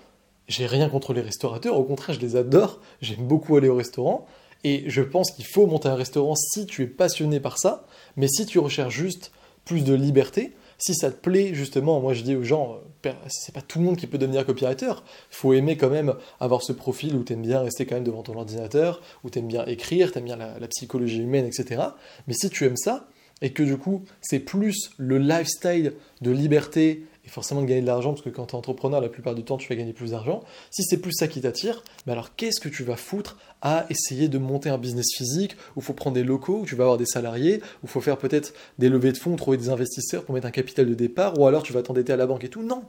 j'ai 0.48 0.66
rien 0.66 0.90
contre 0.90 1.14
les 1.14 1.22
restaurateurs, 1.22 1.78
au 1.78 1.84
contraire, 1.84 2.16
je 2.16 2.20
les 2.20 2.36
adore, 2.36 2.82
j'aime 3.02 3.26
beaucoup 3.26 3.56
aller 3.56 3.70
au 3.70 3.76
restaurant. 3.76 4.28
Et 4.66 4.84
je 4.88 5.02
pense 5.02 5.32
qu'il 5.32 5.46
faut 5.46 5.66
monter 5.68 5.90
un 5.90 5.96
restaurant 5.96 6.36
si 6.36 6.66
tu 6.66 6.84
es 6.84 6.88
passionné 6.88 7.40
par 7.40 7.58
ça, 7.58 7.86
mais 8.16 8.28
si 8.28 8.46
tu 8.46 8.60
recherches 8.60 8.96
juste 8.96 9.32
plus 9.66 9.84
de 9.84 9.94
liberté, 9.94 10.54
si 10.86 10.96
ça 10.96 11.12
te 11.12 11.16
plaît 11.16 11.54
justement, 11.54 12.02
moi 12.02 12.14
je 12.14 12.24
dis 12.24 12.36
aux 12.36 12.44
gens, 12.44 12.80
euh, 13.06 13.12
c'est 13.30 13.54
pas 13.54 13.62
tout 13.62 13.80
le 13.80 13.86
monde 13.86 13.96
qui 13.96 14.06
peut 14.06 14.18
devenir 14.18 14.46
copywriter, 14.46 14.94
il 15.32 15.36
faut 15.36 15.54
aimer 15.54 15.78
quand 15.78 15.90
même 15.90 16.14
avoir 16.42 16.62
ce 16.62 16.74
profil 16.74 17.16
où 17.16 17.24
tu 17.24 17.34
aimes 17.34 17.42
bien 17.42 17.62
rester 17.62 17.86
quand 17.86 17.96
même 17.96 18.04
devant 18.04 18.24
ton 18.24 18.38
ordinateur, 18.38 19.02
où 19.24 19.30
tu 19.30 19.40
aimes 19.40 19.48
bien 19.48 19.66
écrire, 19.66 20.12
tu 20.12 20.18
aimes 20.18 20.26
bien 20.26 20.36
la 20.36 20.68
psychologie 20.68 21.22
humaine, 21.22 21.46
etc. 21.46 21.82
Mais 22.28 22.34
si 22.34 22.50
tu 22.50 22.66
aimes 22.66 22.76
ça, 22.76 23.08
et 23.42 23.52
que 23.52 23.64
du 23.64 23.78
coup 23.78 24.04
c'est 24.22 24.40
plus 24.40 24.92
le 24.98 25.20
lifestyle 25.20 25.94
de 26.22 26.32
liberté 26.32 27.06
et 27.26 27.30
forcément 27.30 27.62
de 27.62 27.66
gagner 27.66 27.82
de 27.82 27.88
l'argent, 27.88 28.12
parce 28.12 28.22
que 28.22 28.30
quand 28.30 28.48
tu 28.48 28.52
es 28.54 28.58
entrepreneur, 28.58 29.00
la 29.00 29.08
plupart 29.08 29.34
du 29.34 29.44
temps, 29.44 29.58
tu 29.58 29.70
vas 29.70 29.76
gagner 29.76 29.94
plus 29.94 30.12
d'argent. 30.12 30.44
Si 30.72 30.84
c'est 30.84 30.98
plus 30.98 31.14
ça 31.14 31.28
qui 31.28 31.40
t'attire, 31.40 31.84
mais 32.06 32.12
alors 32.12 32.36
qu'est-ce 32.36 32.60
que 32.60 32.68
tu 32.68 32.84
vas 32.84 32.98
foutre 32.98 33.38
à 33.62 33.86
essayer 33.90 34.28
de 34.28 34.38
monter 34.38 34.70
un 34.70 34.78
business 34.78 35.06
physique, 35.16 35.56
où 35.76 35.80
il 35.80 35.84
faut 35.84 35.94
prendre 35.94 36.16
des 36.16 36.24
locaux, 36.24 36.60
où 36.60 36.66
tu 36.66 36.76
vas 36.76 36.84
avoir 36.84 36.98
des 36.98 37.06
salariés, 37.06 37.62
où 37.82 37.86
il 37.86 37.90
faut 37.90 38.02
faire 38.02 38.18
peut-être 38.18 38.54
des 38.78 38.90
levées 38.90 39.14
de 39.14 39.18
fonds, 39.18 39.36
trouver 39.38 39.58
des 39.58 39.70
investisseurs 39.70 40.26
pour 40.26 40.36
mettre 40.36 40.48
un 40.48 40.52
capital 40.52 40.86
de 40.86 40.94
départ, 40.94 41.40
ou 41.40 41.48
alors 41.48 41.64
tu 41.64 41.72
vas 41.72 41.82
t'endetter 41.82 42.12
à 42.12 42.18
la 42.18 42.28
banque 42.28 42.44
et 42.44 42.50
tout 42.50 42.62
Non 42.62 42.84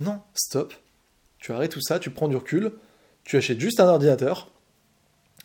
Non, 0.00 0.20
stop. 0.34 0.72
Tu 1.38 1.52
arrêtes 1.52 1.72
tout 1.72 1.82
ça, 1.82 1.98
tu 1.98 2.10
prends 2.10 2.28
du 2.28 2.36
recul, 2.36 2.72
tu 3.24 3.36
achètes 3.36 3.60
juste 3.60 3.80
un 3.80 3.88
ordinateur, 3.88 4.50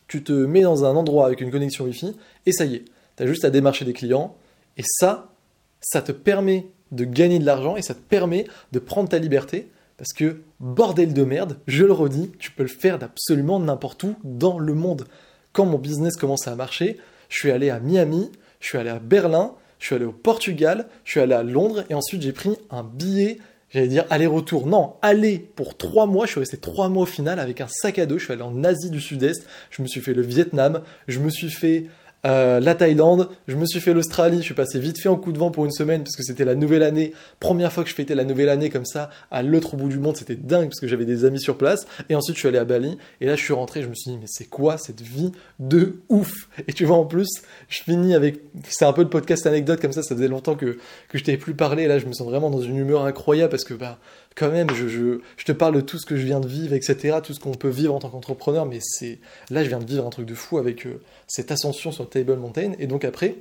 tu 0.07 0.23
te 0.23 0.31
mets 0.31 0.61
dans 0.61 0.85
un 0.85 0.95
endroit 0.95 1.25
avec 1.25 1.41
une 1.41 1.51
connexion 1.51 1.83
Wi-Fi, 1.83 2.15
et 2.45 2.53
ça 2.53 2.63
y 2.63 2.75
est, 2.75 2.85
tu 3.17 3.23
as 3.23 3.27
juste 3.27 3.43
à 3.43 3.49
démarcher 3.49 3.83
des 3.83 3.93
clients, 3.93 4.37
et 4.77 4.83
ça, 4.85 5.33
ça 5.81 6.01
te 6.01 6.11
permet 6.11 6.67
de 6.91 7.05
gagner 7.05 7.39
de 7.39 7.45
l'argent 7.45 7.75
et 7.75 7.81
ça 7.81 7.93
te 7.93 7.99
permet 7.99 8.45
de 8.71 8.79
prendre 8.79 9.09
ta 9.09 9.19
liberté 9.19 9.69
parce 9.97 10.11
que, 10.11 10.41
bordel 10.59 11.13
de 11.13 11.23
merde, 11.23 11.57
je 11.67 11.85
le 11.85 11.93
redis, 11.93 12.31
tu 12.37 12.51
peux 12.51 12.63
le 12.63 12.69
faire 12.69 12.99
d'absolument 12.99 13.59
n'importe 13.59 14.03
où 14.03 14.15
dans 14.23 14.59
le 14.59 14.73
monde. 14.73 15.05
Quand 15.53 15.65
mon 15.65 15.77
business 15.77 16.17
commençait 16.17 16.49
à 16.49 16.55
marcher, 16.55 16.97
je 17.29 17.37
suis 17.37 17.51
allé 17.51 17.69
à 17.69 17.79
Miami, 17.79 18.29
je 18.59 18.67
suis 18.67 18.77
allé 18.77 18.89
à 18.89 18.99
Berlin, 18.99 19.53
je 19.79 19.85
suis 19.85 19.95
allé 19.95 20.05
au 20.05 20.11
Portugal, 20.11 20.87
je 21.05 21.11
suis 21.11 21.19
allé 21.21 21.33
à 21.33 21.43
Londres 21.43 21.85
et 21.89 21.93
ensuite 21.93 22.21
j'ai 22.21 22.33
pris 22.33 22.57
un 22.71 22.83
billet, 22.83 23.37
j'allais 23.69 23.87
dire 23.87 24.05
aller-retour. 24.09 24.67
Non, 24.67 24.95
aller 25.01 25.39
pour 25.39 25.77
trois 25.77 26.07
mois, 26.07 26.25
je 26.25 26.31
suis 26.31 26.39
resté 26.41 26.57
trois 26.57 26.89
mois 26.89 27.03
au 27.03 27.07
final 27.07 27.39
avec 27.39 27.61
un 27.61 27.67
sac 27.69 27.97
à 27.97 28.05
dos, 28.05 28.17
je 28.17 28.25
suis 28.25 28.33
allé 28.33 28.41
en 28.41 28.65
Asie 28.65 28.89
du 28.89 28.99
Sud-Est, 28.99 29.47
je 29.69 29.81
me 29.81 29.87
suis 29.87 30.01
fait 30.01 30.13
le 30.13 30.23
Vietnam, 30.23 30.81
je 31.07 31.19
me 31.19 31.29
suis 31.29 31.49
fait 31.49 31.85
euh, 32.25 32.59
la 32.59 32.73
Thaïlande, 32.73 33.29
je 33.47 33.55
me 33.55 33.65
suis 33.65 33.79
fait 33.79 33.93
l'Australie, 33.93 34.37
je 34.37 34.43
suis 34.43 34.53
passé 34.53 34.79
vite 34.79 34.99
fait 34.99 35.09
en 35.09 35.15
coup 35.15 35.31
de 35.31 35.37
vent 35.37 35.51
pour 35.51 35.65
une 35.65 35.71
semaine 35.71 36.03
parce 36.03 36.15
que 36.15 36.23
c'était 36.23 36.45
la 36.45 36.55
nouvelle 36.55 36.81
année, 36.81 37.13
première 37.39 37.71
fois 37.71 37.83
que 37.83 37.89
je 37.89 37.95
fêtais 37.95 38.15
la 38.15 38.23
nouvelle 38.23 38.49
année 38.49 38.69
comme 38.69 38.85
ça 38.85 39.11
à 39.29 39.43
l'autre 39.43 39.75
bout 39.75 39.89
du 39.89 39.99
monde, 39.99 40.17
c'était 40.17 40.35
dingue 40.35 40.69
parce 40.69 40.79
que 40.79 40.87
j'avais 40.87 41.05
des 41.05 41.23
amis 41.23 41.39
sur 41.39 41.57
place. 41.57 41.85
Et 42.09 42.15
ensuite 42.15 42.35
je 42.35 42.39
suis 42.39 42.47
allé 42.47 42.57
à 42.57 42.65
Bali 42.65 42.97
et 43.21 43.27
là 43.27 43.35
je 43.35 43.43
suis 43.43 43.53
rentré, 43.53 43.83
je 43.83 43.87
me 43.87 43.93
suis 43.93 44.11
dit 44.11 44.17
mais 44.17 44.27
c'est 44.27 44.49
quoi 44.49 44.77
cette 44.77 45.01
vie 45.01 45.31
de 45.59 46.01
ouf? 46.09 46.49
Et 46.67 46.73
tu 46.73 46.85
vois 46.85 46.97
en 46.97 47.05
plus, 47.05 47.29
je 47.69 47.83
finis 47.83 48.15
avec 48.15 48.39
c'est 48.69 48.85
un 48.85 48.93
peu 48.93 49.03
de 49.03 49.09
podcast 49.09 49.45
anecdote 49.45 49.79
comme 49.79 49.93
ça, 49.93 50.01
ça 50.01 50.15
faisait 50.15 50.27
longtemps 50.27 50.55
que 50.55 50.77
que 51.09 51.17
je 51.17 51.23
t'avais 51.23 51.37
plus 51.37 51.53
parlé 51.53 51.83
et 51.83 51.87
là 51.87 51.99
je 51.99 52.07
me 52.07 52.13
sens 52.13 52.27
vraiment 52.27 52.49
dans 52.49 52.61
une 52.61 52.77
humeur 52.77 53.05
incroyable 53.05 53.51
parce 53.51 53.63
que 53.63 53.75
bah 53.75 53.99
quand 54.35 54.51
même, 54.51 54.69
je, 54.71 55.19
te 55.45 55.51
parle 55.53 55.75
de 55.75 55.81
tout 55.81 55.97
ce 55.97 56.05
que 56.05 56.17
je 56.17 56.25
viens 56.25 56.41
de 56.41 56.47
vivre, 56.47 56.73
etc., 56.73 57.19
tout 57.23 57.33
ce 57.33 57.39
qu'on 57.39 57.53
peut 57.53 57.69
vivre 57.69 57.95
en 57.95 57.99
tant 57.99 58.09
qu'entrepreneur, 58.09 58.65
mais 58.65 58.79
c'est 58.81 59.19
là, 59.49 59.63
je 59.63 59.69
viens 59.69 59.79
de 59.79 59.85
vivre 59.85 60.05
un 60.05 60.09
truc 60.09 60.25
de 60.25 60.35
fou 60.35 60.57
avec 60.57 60.85
euh, 60.85 61.01
cette 61.25 61.51
ascension 61.51 61.91
sur 61.93 62.09
Table 62.09 62.35
Mountain. 62.35 62.73
Et 62.77 62.87
donc 62.87 63.05
après, 63.05 63.37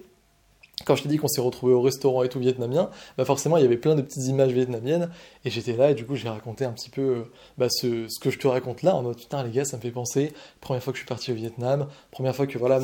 quand 0.85 0.97
je 0.97 1.03
t'ai 1.03 1.09
dit 1.09 1.19
qu'on 1.19 1.29
s'est 1.29 1.41
retrouvé 1.41 1.73
au 1.73 1.81
restaurant 1.81 2.23
et 2.23 2.29
tout 2.29 2.39
vietnamien, 2.39 2.91
bah 3.17 3.25
forcément 3.25 3.57
il 3.57 3.63
y 3.63 3.67
avait 3.67 3.77
plein 3.77 3.95
de 3.95 4.03
petites 4.03 4.25
images 4.25 4.53
vietnamiennes 4.53 5.11
et 5.45 5.51
j'étais 5.51 5.75
là 5.75 5.91
et 5.91 5.95
du 5.95 6.05
coup 6.05 6.17
j'ai 6.17 6.29
raconté 6.29 6.65
un 6.65 6.73
petit 6.73 6.91
peu 6.91 7.01
euh, 7.01 7.23
bah 7.59 7.69
ce, 7.71 8.07
que 8.21 8.31
je 8.31 8.39
te 8.39 8.49
raconte 8.49 8.83
là 8.83 8.97
en 8.97 9.03
mode 9.03 9.17
putain 9.17 9.45
les 9.45 9.51
gars 9.51 9.65
ça 9.65 9.77
me 9.77 9.83
fait 9.83 9.93
penser 9.93 10.33
première 10.61 10.83
fois 10.83 10.93
que 10.93 10.97
je 10.99 11.03
suis 11.03 11.09
parti 11.09 11.31
au 11.31 11.37
Vietnam, 11.37 11.87
première 12.11 12.35
fois 12.35 12.49
que 12.49 12.59
voilà 12.59 12.81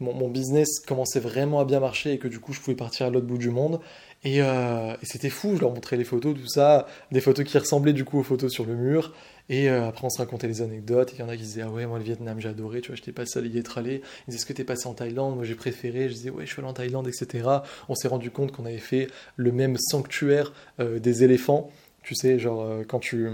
mon 0.00 0.28
business 0.28 0.80
commençait 0.80 1.20
vraiment 1.20 1.60
à 1.60 1.64
bien 1.64 1.78
marcher 1.78 2.12
et 2.12 2.18
que 2.18 2.26
du 2.26 2.40
coup 2.40 2.52
je 2.52 2.60
pouvais 2.60 2.76
partir 2.76 3.06
à 3.06 3.10
l'autre 3.10 3.26
bout 3.26 3.38
du 3.38 3.50
monde 3.50 3.80
euh, 4.26 4.96
et, 5.00 5.06
c'était 5.06 5.30
fou, 5.30 5.56
je 5.56 5.60
leur 5.60 5.70
montrais 5.70 5.96
les 5.96 6.04
photos, 6.04 6.34
tout 6.34 6.48
ça, 6.48 6.86
des 7.10 7.20
photos 7.20 7.44
qui 7.46 7.56
ressemblaient 7.56 7.92
du 7.92 8.04
coup 8.04 8.18
aux 8.18 8.22
photos 8.22 8.52
sur 8.52 8.64
le 8.64 8.74
mur. 8.74 9.14
Et 9.48 9.68
euh, 9.68 9.88
après, 9.88 10.04
on 10.04 10.10
se 10.10 10.18
racontait 10.18 10.46
les 10.46 10.62
anecdotes. 10.62 11.12
Il 11.14 11.20
y 11.20 11.22
en 11.22 11.28
a 11.28 11.36
qui 11.36 11.42
disaient 11.42 11.62
Ah 11.62 11.70
ouais, 11.70 11.86
moi 11.86 11.98
le 11.98 12.04
Vietnam, 12.04 12.38
j'ai 12.40 12.48
adoré, 12.48 12.80
tu 12.80 12.88
vois, 12.88 12.96
j'étais 12.96 13.12
passé 13.12 13.38
à 13.38 13.42
y 13.42 13.58
être 13.58 13.78
allé. 13.78 14.02
Ils 14.26 14.30
disaient 14.30 14.36
Est-ce 14.36 14.46
que 14.46 14.52
t'es 14.52 14.64
passé 14.64 14.86
en 14.86 14.94
Thaïlande? 14.94 15.36
Moi 15.36 15.44
j'ai 15.44 15.54
préféré. 15.54 16.08
Je 16.08 16.14
disais 16.14 16.30
Ouais, 16.30 16.46
je 16.46 16.52
suis 16.52 16.60
allé 16.60 16.68
en 16.68 16.74
Thaïlande, 16.74 17.08
etc. 17.08 17.48
On 17.88 17.94
s'est 17.94 18.08
rendu 18.08 18.30
compte 18.30 18.52
qu'on 18.52 18.66
avait 18.66 18.78
fait 18.78 19.08
le 19.36 19.52
même 19.52 19.76
sanctuaire 19.78 20.52
euh, 20.80 20.98
des 20.98 21.24
éléphants. 21.24 21.70
Tu 22.02 22.14
sais, 22.14 22.38
genre, 22.38 22.66
quand, 22.88 22.98
tu, 22.98 23.28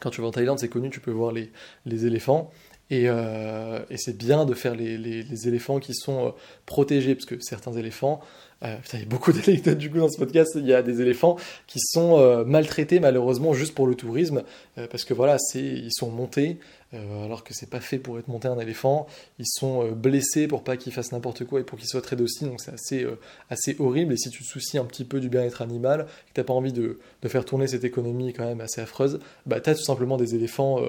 quand 0.00 0.10
tu 0.10 0.20
vas 0.20 0.28
en 0.28 0.30
Thaïlande, 0.30 0.60
c'est 0.60 0.68
connu, 0.68 0.90
tu 0.90 1.00
peux 1.00 1.10
voir 1.10 1.32
les, 1.32 1.50
les 1.86 2.06
éléphants. 2.06 2.52
Et, 2.90 3.04
euh, 3.06 3.80
et 3.88 3.96
c'est 3.96 4.16
bien 4.16 4.44
de 4.44 4.54
faire 4.54 4.74
les, 4.74 5.48
éléphants 5.48 5.78
qui 5.78 5.94
sont 5.94 6.26
euh, 6.26 6.30
protégés, 6.66 7.14
parce 7.14 7.24
que 7.24 7.40
certains 7.40 7.72
éléphants, 7.72 8.20
euh, 8.62 8.76
putain, 8.76 8.98
il 8.98 9.00
y 9.00 9.04
a 9.04 9.08
beaucoup 9.08 9.32
d'anecdotes 9.32 9.78
du 9.78 9.90
coup 9.90 9.98
dans 9.98 10.10
ce 10.10 10.18
podcast, 10.18 10.52
il 10.56 10.66
y 10.66 10.74
a 10.74 10.82
des 10.82 11.00
éléphants 11.00 11.36
qui 11.66 11.80
sont 11.80 12.18
euh, 12.18 12.44
maltraités 12.44 13.00
malheureusement 13.00 13.54
juste 13.54 13.74
pour 13.74 13.86
le 13.86 13.94
tourisme, 13.94 14.42
parce 14.90 15.04
que 15.04 15.14
voilà, 15.14 15.38
ils 15.54 15.92
sont 15.92 16.10
montés, 16.10 16.58
alors 16.92 17.42
que 17.42 17.54
c'est 17.54 17.70
pas 17.70 17.80
fait 17.80 17.98
pour 17.98 18.18
être 18.18 18.28
monté 18.28 18.48
un 18.48 18.58
éléphant, 18.58 19.06
ils 19.38 19.46
sont 19.46 19.90
blessés 19.92 20.46
pour 20.46 20.62
pas 20.62 20.76
qu'ils 20.76 20.92
fassent 20.92 21.12
n'importe 21.12 21.44
quoi 21.44 21.60
et 21.60 21.64
pour 21.64 21.78
qu'ils 21.78 21.88
soient 21.88 22.02
très 22.02 22.16
dociles, 22.16 22.48
donc 22.48 22.60
c'est 22.60 22.72
assez, 22.72 23.06
assez 23.50 23.76
horrible, 23.78 24.12
et 24.12 24.16
si 24.16 24.30
tu 24.30 24.42
te 24.42 24.48
soucies 24.48 24.78
un 24.78 24.84
petit 24.84 25.04
peu 25.04 25.20
du 25.20 25.28
bien-être 25.28 25.62
animal, 25.62 26.06
que 26.06 26.32
t'as 26.34 26.44
pas 26.44 26.54
envie 26.54 26.72
de, 26.72 26.98
de 27.22 27.28
faire 27.28 27.44
tourner 27.44 27.66
cette 27.66 27.84
économie 27.84 28.32
quand 28.32 28.44
même 28.44 28.60
assez 28.60 28.80
affreuse, 28.80 29.20
bah 29.46 29.60
t'as 29.60 29.74
tout 29.74 29.84
simplement 29.84 30.16
des 30.16 30.34
éléphants 30.34 30.80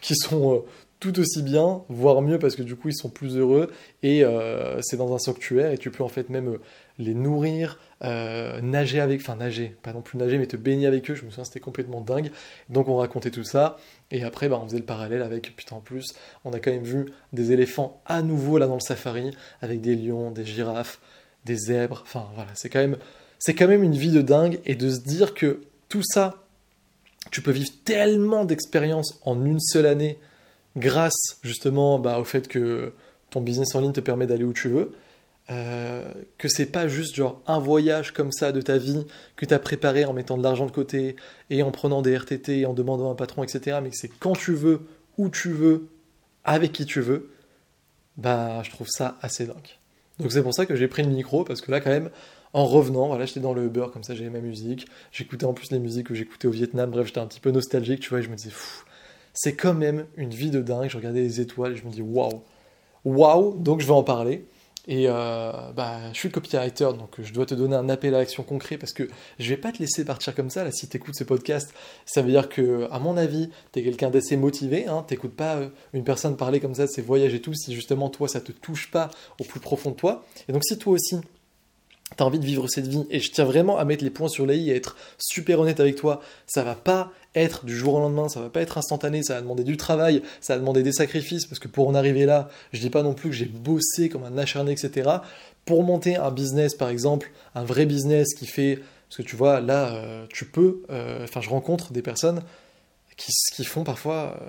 qui 0.00 0.16
sont 0.16 0.64
tout 0.98 1.18
aussi 1.18 1.42
bien, 1.42 1.82
voire 1.88 2.22
mieux 2.22 2.38
parce 2.38 2.56
que 2.56 2.62
du 2.62 2.74
coup 2.74 2.88
ils 2.88 2.96
sont 2.96 3.10
plus 3.10 3.36
heureux. 3.36 3.70
Et 4.02 4.24
euh, 4.24 4.80
c'est 4.82 4.96
dans 4.96 5.14
un 5.14 5.18
sanctuaire 5.18 5.72
et 5.72 5.78
tu 5.78 5.90
peux 5.90 6.02
en 6.02 6.08
fait 6.08 6.30
même 6.30 6.48
euh, 6.48 6.60
les 6.98 7.14
nourrir, 7.14 7.78
euh, 8.02 8.60
nager 8.62 9.00
avec, 9.00 9.20
enfin 9.20 9.36
nager, 9.36 9.76
pas 9.82 9.92
non 9.92 10.00
plus 10.00 10.18
nager 10.18 10.38
mais 10.38 10.46
te 10.46 10.56
baigner 10.56 10.86
avec 10.86 11.10
eux, 11.10 11.14
je 11.14 11.24
me 11.24 11.30
souviens 11.30 11.44
c'était 11.44 11.60
complètement 11.60 12.00
dingue. 12.00 12.30
Donc 12.70 12.88
on 12.88 12.96
racontait 12.96 13.30
tout 13.30 13.44
ça. 13.44 13.76
Et 14.10 14.24
après 14.24 14.48
bah, 14.48 14.58
on 14.62 14.66
faisait 14.66 14.78
le 14.78 14.84
parallèle 14.84 15.22
avec, 15.22 15.54
putain 15.54 15.76
en 15.76 15.80
plus 15.80 16.14
on 16.44 16.52
a 16.52 16.60
quand 16.60 16.70
même 16.70 16.84
vu 16.84 17.06
des 17.32 17.52
éléphants 17.52 18.00
à 18.06 18.22
nouveau 18.22 18.58
là 18.58 18.66
dans 18.66 18.74
le 18.74 18.80
safari 18.80 19.36
avec 19.60 19.82
des 19.82 19.96
lions, 19.96 20.30
des 20.30 20.46
girafes, 20.46 20.98
des 21.44 21.56
zèbres, 21.56 22.02
enfin 22.06 22.28
voilà 22.34 22.50
c'est 22.54 22.70
quand 22.70 22.80
même 22.80 22.96
c'est 23.38 23.54
quand 23.54 23.68
même 23.68 23.82
une 23.82 23.96
vie 23.96 24.12
de 24.12 24.22
dingue. 24.22 24.60
Et 24.64 24.74
de 24.74 24.88
se 24.88 25.00
dire 25.00 25.34
que 25.34 25.60
tout 25.90 26.02
ça 26.02 26.42
tu 27.30 27.42
peux 27.42 27.50
vivre 27.50 27.70
tellement 27.84 28.46
d'expériences 28.46 29.20
en 29.24 29.44
une 29.44 29.60
seule 29.60 29.86
année 29.86 30.18
grâce 30.76 31.38
justement 31.42 31.98
bah, 31.98 32.18
au 32.18 32.24
fait 32.24 32.48
que 32.48 32.92
ton 33.30 33.40
business 33.40 33.74
en 33.74 33.80
ligne 33.80 33.92
te 33.92 34.00
permet 34.00 34.26
d'aller 34.26 34.44
où 34.44 34.52
tu 34.52 34.68
veux, 34.68 34.92
euh, 35.50 36.04
que 36.38 36.48
c'est 36.48 36.66
pas 36.66 36.88
juste 36.88 37.14
genre 37.14 37.40
un 37.46 37.58
voyage 37.58 38.12
comme 38.12 38.32
ça 38.32 38.50
de 38.50 38.60
ta 38.60 38.78
vie 38.78 39.06
que 39.36 39.46
tu 39.46 39.54
as 39.54 39.58
préparé 39.58 40.04
en 40.04 40.12
mettant 40.12 40.36
de 40.36 40.42
l'argent 40.42 40.66
de 40.66 40.72
côté 40.72 41.16
et 41.50 41.62
en 41.62 41.70
prenant 41.70 42.02
des 42.02 42.16
RTT 42.16 42.60
et 42.60 42.66
en 42.66 42.74
demandant 42.74 43.10
un 43.10 43.14
patron, 43.14 43.44
etc. 43.44 43.78
Mais 43.82 43.90
que 43.90 43.96
c'est 43.96 44.08
quand 44.08 44.34
tu 44.34 44.54
veux, 44.54 44.82
où 45.18 45.28
tu 45.28 45.50
veux, 45.50 45.88
avec 46.44 46.72
qui 46.72 46.84
tu 46.84 47.00
veux, 47.00 47.30
bah 48.16 48.62
je 48.64 48.70
trouve 48.70 48.88
ça 48.88 49.18
assez 49.22 49.46
dingue. 49.46 49.78
Donc 50.18 50.32
c'est 50.32 50.42
pour 50.42 50.54
ça 50.54 50.66
que 50.66 50.74
j'ai 50.74 50.88
pris 50.88 51.02
le 51.02 51.10
micro, 51.10 51.44
parce 51.44 51.60
que 51.60 51.70
là 51.70 51.80
quand 51.80 51.90
même, 51.90 52.10
en 52.52 52.64
revenant, 52.66 53.08
voilà, 53.08 53.26
j'étais 53.26 53.40
dans 53.40 53.52
le 53.52 53.64
Uber, 53.64 53.86
comme 53.92 54.02
ça 54.02 54.14
j'avais 54.14 54.30
ma 54.30 54.40
musique, 54.40 54.86
j'écoutais 55.12 55.44
en 55.44 55.52
plus 55.52 55.70
les 55.70 55.78
musiques 55.78 56.06
que 56.06 56.14
j'écoutais 56.14 56.48
au 56.48 56.52
Vietnam, 56.52 56.90
bref, 56.90 57.06
j'étais 57.06 57.20
un 57.20 57.26
petit 57.26 57.40
peu 57.40 57.50
nostalgique, 57.50 58.00
tu 58.00 58.08
vois, 58.08 58.20
et 58.20 58.22
je 58.22 58.30
me 58.30 58.36
disais, 58.36 58.50
fou, 58.50 58.84
c'est 59.36 59.54
quand 59.54 59.74
même 59.74 60.06
une 60.16 60.30
vie 60.30 60.50
de 60.50 60.60
dingue. 60.60 60.88
Je 60.88 60.96
regardais 60.96 61.20
les 61.20 61.40
étoiles 61.40 61.72
et 61.72 61.76
je 61.76 61.84
me 61.84 61.90
dis 61.90 62.02
waouh, 62.02 62.42
waouh, 63.04 63.56
donc 63.58 63.80
je 63.80 63.86
vais 63.86 63.92
en 63.92 64.02
parler. 64.02 64.46
Et 64.88 65.06
euh, 65.08 65.50
bah, 65.74 65.98
je 66.12 66.18
suis 66.18 66.28
le 66.28 66.32
copywriter, 66.32 66.90
donc 66.96 67.20
je 67.20 67.32
dois 67.32 67.44
te 67.44 67.54
donner 67.54 67.74
un 67.74 67.88
appel 67.88 68.14
à 68.14 68.18
l'action 68.18 68.44
concret 68.44 68.78
parce 68.78 68.92
que 68.92 69.08
je 69.38 69.48
vais 69.48 69.56
pas 69.56 69.72
te 69.72 69.78
laisser 69.78 70.04
partir 70.04 70.34
comme 70.34 70.48
ça. 70.48 70.62
Là, 70.62 70.70
si 70.70 70.88
tu 70.88 70.96
écoutes 70.96 71.16
ce 71.16 71.24
podcast, 71.24 71.74
ça 72.04 72.22
veut 72.22 72.30
dire 72.30 72.48
que, 72.48 72.86
à 72.92 73.00
mon 73.00 73.16
avis, 73.16 73.50
tu 73.72 73.80
es 73.80 73.82
quelqu'un 73.82 74.10
d'assez 74.10 74.36
motivé. 74.36 74.86
Hein, 74.86 75.04
tu 75.08 75.16
pas 75.28 75.56
euh, 75.56 75.68
une 75.92 76.04
personne 76.04 76.36
parler 76.36 76.60
comme 76.60 76.74
ça 76.76 76.86
de 76.86 76.90
ses 76.90 77.02
voyages 77.02 77.34
et 77.34 77.40
tout, 77.40 77.52
si 77.52 77.74
justement 77.74 78.10
toi, 78.10 78.28
ça 78.28 78.40
te 78.40 78.52
touche 78.52 78.90
pas 78.92 79.10
au 79.40 79.44
plus 79.44 79.58
profond 79.58 79.90
de 79.90 79.96
toi. 79.96 80.24
Et 80.48 80.52
donc, 80.52 80.62
si 80.64 80.78
toi 80.78 80.92
aussi, 80.92 81.16
tu 82.16 82.22
as 82.22 82.26
envie 82.26 82.38
de 82.38 82.46
vivre 82.46 82.68
cette 82.68 82.86
vie, 82.86 83.04
et 83.10 83.18
je 83.18 83.32
tiens 83.32 83.44
vraiment 83.44 83.78
à 83.78 83.84
mettre 83.84 84.04
les 84.04 84.10
points 84.10 84.28
sur 84.28 84.46
les 84.46 84.56
i 84.56 84.70
et 84.70 84.76
être 84.76 84.96
super 85.18 85.58
honnête 85.58 85.80
avec 85.80 85.96
toi, 85.96 86.20
ça 86.46 86.62
va 86.62 86.76
pas 86.76 87.10
être 87.36 87.64
du 87.64 87.76
jour 87.76 87.94
au 87.94 88.00
lendemain, 88.00 88.28
ça 88.28 88.40
va 88.40 88.48
pas 88.48 88.60
être 88.60 88.78
instantané, 88.78 89.22
ça 89.22 89.34
va 89.34 89.42
demander 89.42 89.62
du 89.62 89.76
travail, 89.76 90.22
ça 90.40 90.54
va 90.54 90.60
demander 90.60 90.82
des 90.82 90.92
sacrifices, 90.92 91.46
parce 91.46 91.58
que 91.58 91.68
pour 91.68 91.86
en 91.86 91.94
arriver 91.94 92.26
là, 92.26 92.48
je 92.72 92.80
dis 92.80 92.90
pas 92.90 93.02
non 93.02 93.14
plus 93.14 93.30
que 93.30 93.36
j'ai 93.36 93.44
bossé 93.44 94.08
comme 94.08 94.24
un 94.24 94.38
acharné, 94.38 94.72
etc. 94.72 95.10
Pour 95.64 95.84
monter 95.84 96.16
un 96.16 96.30
business, 96.30 96.74
par 96.74 96.88
exemple, 96.88 97.30
un 97.54 97.64
vrai 97.64 97.86
business 97.86 98.34
qui 98.34 98.46
fait, 98.46 98.80
parce 99.08 99.18
que 99.18 99.22
tu 99.22 99.36
vois, 99.36 99.60
là, 99.60 99.94
euh, 99.94 100.26
tu 100.32 100.46
peux, 100.46 100.82
euh, 100.90 101.24
enfin, 101.24 101.40
je 101.40 101.50
rencontre 101.50 101.92
des 101.92 102.02
personnes 102.02 102.42
qui, 103.16 103.32
qui 103.52 103.64
font 103.64 103.84
parfois 103.84 104.38
euh, 104.40 104.46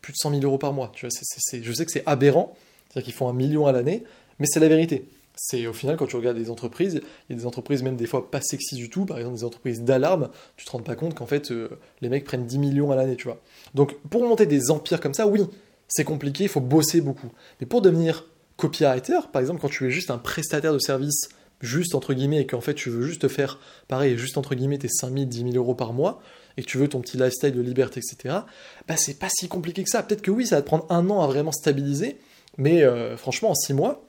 plus 0.00 0.12
de 0.12 0.18
100 0.18 0.30
000 0.30 0.42
euros 0.42 0.58
par 0.58 0.72
mois. 0.72 0.90
Tu 0.94 1.06
vois, 1.06 1.10
c'est, 1.10 1.62
je 1.62 1.72
sais 1.72 1.84
que 1.84 1.92
c'est 1.92 2.02
aberrant, 2.06 2.56
c'est-à-dire 2.88 3.04
qu'ils 3.04 3.14
font 3.14 3.28
un 3.28 3.34
million 3.34 3.66
à 3.66 3.72
l'année, 3.72 4.04
mais 4.38 4.46
c'est 4.46 4.60
la 4.60 4.68
vérité 4.68 5.06
c'est 5.34 5.66
au 5.66 5.72
final 5.72 5.96
quand 5.96 6.06
tu 6.06 6.16
regardes 6.16 6.36
des 6.36 6.50
entreprises, 6.50 7.00
il 7.28 7.32
y 7.32 7.36
a 7.36 7.40
des 7.40 7.46
entreprises 7.46 7.82
même 7.82 7.96
des 7.96 8.06
fois 8.06 8.30
pas 8.30 8.40
sexy 8.40 8.76
du 8.76 8.90
tout, 8.90 9.06
par 9.06 9.18
exemple 9.18 9.36
des 9.36 9.44
entreprises 9.44 9.82
d'alarme, 9.82 10.28
tu 10.56 10.64
te 10.64 10.70
rends 10.70 10.80
pas 10.80 10.94
compte 10.94 11.14
qu'en 11.14 11.26
fait 11.26 11.50
euh, 11.50 11.68
les 12.00 12.08
mecs 12.08 12.24
prennent 12.24 12.46
10 12.46 12.58
millions 12.58 12.90
à 12.92 12.96
l'année, 12.96 13.16
tu 13.16 13.24
vois. 13.24 13.40
Donc 13.74 13.96
pour 14.10 14.22
monter 14.26 14.46
des 14.46 14.70
empires 14.70 15.00
comme 15.00 15.14
ça, 15.14 15.26
oui, 15.26 15.40
c'est 15.88 16.04
compliqué, 16.04 16.44
il 16.44 16.50
faut 16.50 16.60
bosser 16.60 17.00
beaucoup. 17.00 17.30
Mais 17.60 17.66
pour 17.66 17.82
devenir 17.82 18.26
copywriter, 18.56 19.20
par 19.32 19.40
exemple 19.40 19.60
quand 19.60 19.70
tu 19.70 19.86
es 19.86 19.90
juste 19.90 20.10
un 20.10 20.18
prestataire 20.18 20.72
de 20.72 20.78
service, 20.78 21.30
juste 21.60 21.94
entre 21.94 22.12
guillemets, 22.12 22.42
et 22.42 22.46
qu'en 22.46 22.60
fait 22.60 22.74
tu 22.74 22.90
veux 22.90 23.02
juste 23.02 23.28
faire, 23.28 23.58
pareil, 23.88 24.18
juste 24.18 24.36
entre 24.36 24.54
guillemets 24.54 24.78
tes 24.78 24.88
5 24.88 25.12
000, 25.12 25.24
10 25.24 25.38
000 25.38 25.50
euros 25.56 25.74
par 25.74 25.92
mois, 25.92 26.20
et 26.58 26.62
que 26.62 26.66
tu 26.66 26.76
veux 26.76 26.88
ton 26.88 27.00
petit 27.00 27.16
lifestyle 27.16 27.52
de 27.52 27.62
liberté, 27.62 28.00
etc., 28.00 28.40
bah 28.86 28.96
c'est 28.98 29.18
pas 29.18 29.28
si 29.30 29.48
compliqué 29.48 29.82
que 29.82 29.88
ça. 29.88 30.02
Peut-être 30.02 30.20
que 30.20 30.30
oui, 30.30 30.46
ça 30.46 30.56
va 30.56 30.62
te 30.62 30.66
prendre 30.66 30.86
un 30.90 31.08
an 31.08 31.22
à 31.22 31.26
vraiment 31.26 31.52
stabiliser, 31.52 32.18
mais 32.58 32.82
euh, 32.82 33.16
franchement 33.16 33.50
en 33.50 33.54
6 33.54 33.72
mois, 33.72 34.04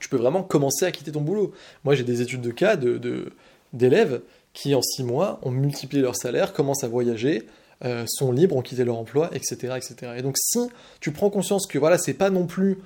tu 0.00 0.08
peux 0.08 0.16
vraiment 0.16 0.42
commencer 0.42 0.84
à 0.84 0.92
quitter 0.92 1.12
ton 1.12 1.20
boulot. 1.20 1.52
Moi, 1.84 1.94
j'ai 1.94 2.04
des 2.04 2.22
études 2.22 2.40
de 2.40 2.50
cas 2.50 2.76
d'élèves 2.76 4.12
de, 4.12 4.24
qui, 4.52 4.74
en 4.74 4.82
six 4.82 5.04
mois, 5.04 5.38
ont 5.42 5.50
multiplié 5.50 6.02
leur 6.02 6.16
salaire, 6.16 6.52
commencent 6.52 6.84
à 6.84 6.88
voyager, 6.88 7.46
euh, 7.84 8.04
sont 8.06 8.32
libres, 8.32 8.56
ont 8.56 8.62
quitté 8.62 8.84
leur 8.84 8.96
emploi, 8.96 9.30
etc., 9.34 9.74
etc. 9.76 10.12
Et 10.16 10.22
donc, 10.22 10.36
si 10.38 10.58
tu 11.00 11.12
prends 11.12 11.30
conscience 11.30 11.66
que 11.66 11.78
voilà, 11.78 11.98
c'est 11.98 12.14
pas 12.14 12.30
non 12.30 12.46
plus 12.46 12.78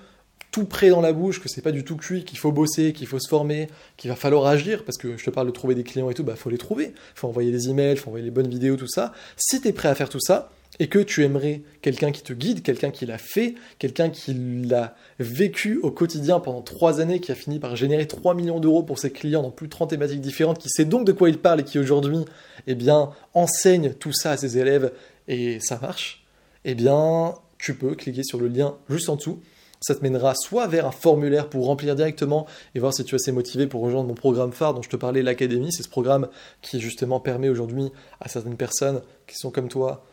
tout 0.50 0.64
prêt 0.64 0.88
dans 0.88 1.02
la 1.02 1.12
bouche, 1.12 1.42
que 1.42 1.50
c'est 1.50 1.60
pas 1.60 1.72
du 1.72 1.84
tout 1.84 1.96
cuit, 1.96 2.24
qu'il 2.24 2.38
faut 2.38 2.50
bosser, 2.50 2.94
qu'il 2.94 3.06
faut 3.06 3.18
se 3.18 3.28
former, 3.28 3.68
qu'il 3.98 4.08
va 4.08 4.16
falloir 4.16 4.46
agir, 4.46 4.84
parce 4.84 4.96
que 4.96 5.18
je 5.18 5.24
te 5.24 5.28
parle 5.28 5.48
de 5.48 5.52
trouver 5.52 5.74
des 5.74 5.82
clients 5.82 6.08
et 6.08 6.14
tout, 6.14 6.24
bah 6.24 6.34
faut 6.34 6.48
les 6.48 6.56
trouver, 6.56 6.94
faut 7.14 7.28
envoyer 7.28 7.50
des 7.52 7.68
emails, 7.68 7.98
faut 7.98 8.08
envoyer 8.08 8.24
les 8.24 8.30
bonnes 8.30 8.48
vidéos, 8.48 8.76
tout 8.76 8.86
ça. 8.86 9.12
Si 9.36 9.60
tu 9.60 9.68
es 9.68 9.72
prêt 9.72 9.88
à 9.88 9.94
faire 9.94 10.08
tout 10.08 10.20
ça, 10.20 10.50
et 10.78 10.88
que 10.88 10.98
tu 10.98 11.24
aimerais 11.24 11.62
quelqu'un 11.82 12.12
qui 12.12 12.22
te 12.22 12.32
guide, 12.32 12.62
quelqu'un 12.62 12.90
qui 12.90 13.06
l'a 13.06 13.18
fait, 13.18 13.54
quelqu'un 13.78 14.10
qui 14.10 14.34
l'a 14.34 14.94
vécu 15.18 15.78
au 15.82 15.90
quotidien 15.90 16.40
pendant 16.40 16.62
trois 16.62 17.00
années, 17.00 17.20
qui 17.20 17.32
a 17.32 17.34
fini 17.34 17.58
par 17.58 17.76
générer 17.76 18.06
3 18.06 18.34
millions 18.34 18.60
d'euros 18.60 18.82
pour 18.82 18.98
ses 18.98 19.10
clients 19.10 19.42
dans 19.42 19.50
plus 19.50 19.66
de 19.66 19.72
30 19.72 19.90
thématiques 19.90 20.20
différentes, 20.20 20.58
qui 20.58 20.68
sait 20.68 20.84
donc 20.84 21.06
de 21.06 21.12
quoi 21.12 21.28
il 21.28 21.38
parle 21.38 21.60
et 21.60 21.64
qui 21.64 21.78
aujourd'hui 21.78 22.24
eh 22.66 22.74
bien, 22.74 23.10
enseigne 23.34 23.94
tout 23.94 24.12
ça 24.12 24.32
à 24.32 24.36
ses 24.36 24.58
élèves 24.58 24.92
et 25.28 25.60
ça 25.60 25.78
marche, 25.80 26.24
eh 26.64 26.74
bien, 26.74 27.34
tu 27.58 27.74
peux 27.74 27.94
cliquer 27.94 28.22
sur 28.22 28.38
le 28.38 28.48
lien 28.48 28.76
juste 28.88 29.08
en 29.08 29.16
dessous. 29.16 29.40
Ça 29.80 29.94
te 29.94 30.02
mènera 30.02 30.34
soit 30.34 30.66
vers 30.66 30.86
un 30.86 30.90
formulaire 30.90 31.48
pour 31.48 31.66
remplir 31.66 31.94
directement 31.94 32.46
et 32.74 32.80
voir 32.80 32.94
si 32.94 33.04
tu 33.04 33.14
es 33.14 33.16
assez 33.16 33.30
motivé 33.30 33.66
pour 33.66 33.82
rejoindre 33.82 34.08
mon 34.08 34.14
programme 34.14 34.52
phare 34.52 34.72
dont 34.72 34.82
je 34.82 34.88
te 34.88 34.96
parlais, 34.96 35.22
l'Académie. 35.22 35.70
C'est 35.70 35.82
ce 35.82 35.88
programme 35.88 36.28
qui 36.62 36.80
justement 36.80 37.20
permet 37.20 37.48
aujourd'hui 37.48 37.92
à 38.20 38.28
certaines 38.28 38.56
personnes 38.56 39.02
qui 39.26 39.36
sont 39.36 39.50
comme 39.50 39.68
toi 39.68 40.04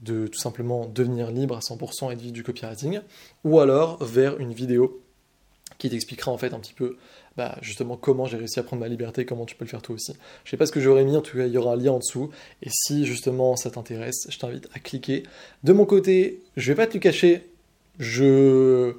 de 0.00 0.26
tout 0.26 0.38
simplement 0.38 0.86
devenir 0.86 1.30
libre 1.30 1.56
à 1.56 1.60
100% 1.60 2.12
et 2.12 2.16
de 2.16 2.20
vivre 2.20 2.32
du 2.32 2.42
copywriting, 2.42 3.00
ou 3.44 3.60
alors 3.60 4.02
vers 4.04 4.38
une 4.38 4.52
vidéo 4.52 5.02
qui 5.78 5.90
t'expliquera 5.90 6.30
en 6.30 6.38
fait 6.38 6.54
un 6.54 6.60
petit 6.60 6.72
peu 6.72 6.96
bah, 7.36 7.58
justement 7.60 7.96
comment 7.96 8.26
j'ai 8.26 8.38
réussi 8.38 8.58
à 8.58 8.62
prendre 8.62 8.80
ma 8.80 8.88
liberté, 8.88 9.26
comment 9.26 9.44
tu 9.44 9.56
peux 9.56 9.64
le 9.64 9.70
faire 9.70 9.82
toi 9.82 9.94
aussi. 9.94 10.14
Je 10.44 10.50
sais 10.50 10.56
pas 10.56 10.66
ce 10.66 10.72
que 10.72 10.80
j'aurais 10.80 11.04
mis, 11.04 11.16
en 11.16 11.20
tout 11.20 11.36
cas 11.36 11.46
il 11.46 11.52
y 11.52 11.58
aura 11.58 11.74
un 11.74 11.76
lien 11.76 11.92
en 11.92 11.98
dessous, 11.98 12.30
et 12.62 12.68
si 12.70 13.04
justement 13.04 13.56
ça 13.56 13.70
t'intéresse, 13.70 14.26
je 14.28 14.38
t'invite 14.38 14.68
à 14.74 14.78
cliquer. 14.78 15.24
De 15.64 15.72
mon 15.72 15.84
côté, 15.84 16.42
je 16.56 16.72
vais 16.72 16.76
pas 16.76 16.86
te 16.86 16.94
le 16.94 17.00
cacher, 17.00 17.50
je... 17.98 18.94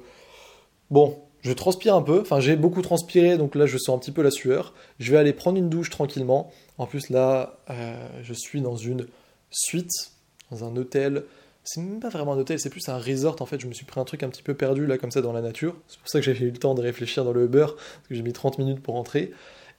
Bon, 0.90 1.18
je 1.42 1.52
transpire 1.52 1.94
un 1.94 2.02
peu, 2.02 2.20
enfin 2.20 2.40
j'ai 2.40 2.56
beaucoup 2.56 2.82
transpiré, 2.82 3.38
donc 3.38 3.54
là 3.54 3.66
je 3.66 3.78
sens 3.78 3.96
un 3.96 3.98
petit 3.98 4.12
peu 4.12 4.22
la 4.22 4.30
sueur. 4.30 4.72
Je 4.98 5.12
vais 5.12 5.18
aller 5.18 5.32
prendre 5.32 5.58
une 5.58 5.68
douche 5.68 5.90
tranquillement. 5.90 6.50
En 6.78 6.86
plus 6.86 7.10
là, 7.10 7.58
euh, 7.70 8.08
je 8.22 8.32
suis 8.34 8.60
dans 8.60 8.76
une 8.76 9.06
suite 9.50 10.12
dans 10.50 10.64
un 10.64 10.76
hôtel. 10.76 11.24
C'est 11.64 11.80
même 11.80 12.00
pas 12.00 12.08
vraiment 12.08 12.32
un 12.32 12.38
hôtel, 12.38 12.58
c'est 12.58 12.70
plus 12.70 12.88
un 12.88 12.98
resort 12.98 13.36
en 13.40 13.46
fait. 13.46 13.60
Je 13.60 13.66
me 13.66 13.74
suis 13.74 13.84
pris 13.84 14.00
un 14.00 14.04
truc 14.04 14.22
un 14.22 14.28
petit 14.28 14.42
peu 14.42 14.54
perdu 14.54 14.86
là, 14.86 14.96
comme 14.96 15.10
ça, 15.10 15.20
dans 15.20 15.32
la 15.32 15.42
nature. 15.42 15.76
C'est 15.86 15.98
pour 15.98 16.08
ça 16.08 16.20
que 16.20 16.32
j'ai 16.32 16.44
eu 16.44 16.50
le 16.50 16.56
temps 16.56 16.74
de 16.74 16.80
réfléchir 16.80 17.24
dans 17.24 17.32
le 17.32 17.44
Uber, 17.44 17.66
parce 17.66 18.08
que 18.08 18.14
j'ai 18.14 18.22
mis 18.22 18.32
30 18.32 18.58
minutes 18.58 18.80
pour 18.80 18.94
rentrer. 18.94 19.32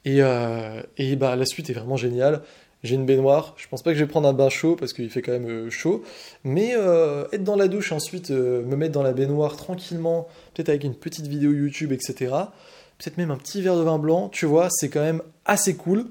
Et, 0.05 0.21
euh, 0.21 0.82
et 0.97 1.15
bah, 1.15 1.36
la 1.36 1.45
suite 1.45 1.69
est 1.69 1.73
vraiment 1.73 1.97
géniale. 1.97 2.41
J'ai 2.84 2.95
une 2.95 3.05
baignoire. 3.05 3.55
Je 3.58 3.67
pense 3.67 3.82
pas 3.82 3.91
que 3.91 3.97
je 3.97 4.03
vais 4.03 4.10
prendre 4.10 4.27
un 4.27 4.34
bain 4.34 4.49
chaud 4.49 4.75
parce 4.77 4.93
qu'il 4.93 5.10
fait 5.10 5.21
quand 5.21 5.34
même 5.34 5.49
euh, 5.49 5.69
chaud. 5.69 6.03
Mais 6.43 6.73
euh, 6.75 7.25
être 7.34 7.43
dans 7.43 7.58
la 7.58 7.67
douche, 7.67 7.91
ensuite 7.91 8.29
me 8.29 8.75
mettre 8.75 8.93
dans 8.93 9.03
la 9.03 9.12
baignoire 9.12 9.58
tranquillement, 9.58 10.27
peut-être 10.53 10.69
avec 10.69 10.84
une 10.84 10.95
petite 10.95 11.27
vidéo 11.27 11.51
YouTube, 11.51 11.91
etc. 11.91 12.34
Peut-être 12.97 13.17
même 13.17 13.32
un 13.32 13.38
petit 13.38 13.62
verre 13.62 13.77
de 13.77 13.82
vin 13.82 13.97
blanc, 13.97 14.29
tu 14.29 14.45
vois, 14.45 14.69
c'est 14.69 14.89
quand 14.89 15.01
même 15.01 15.21
assez 15.45 15.75
cool. 15.75 16.05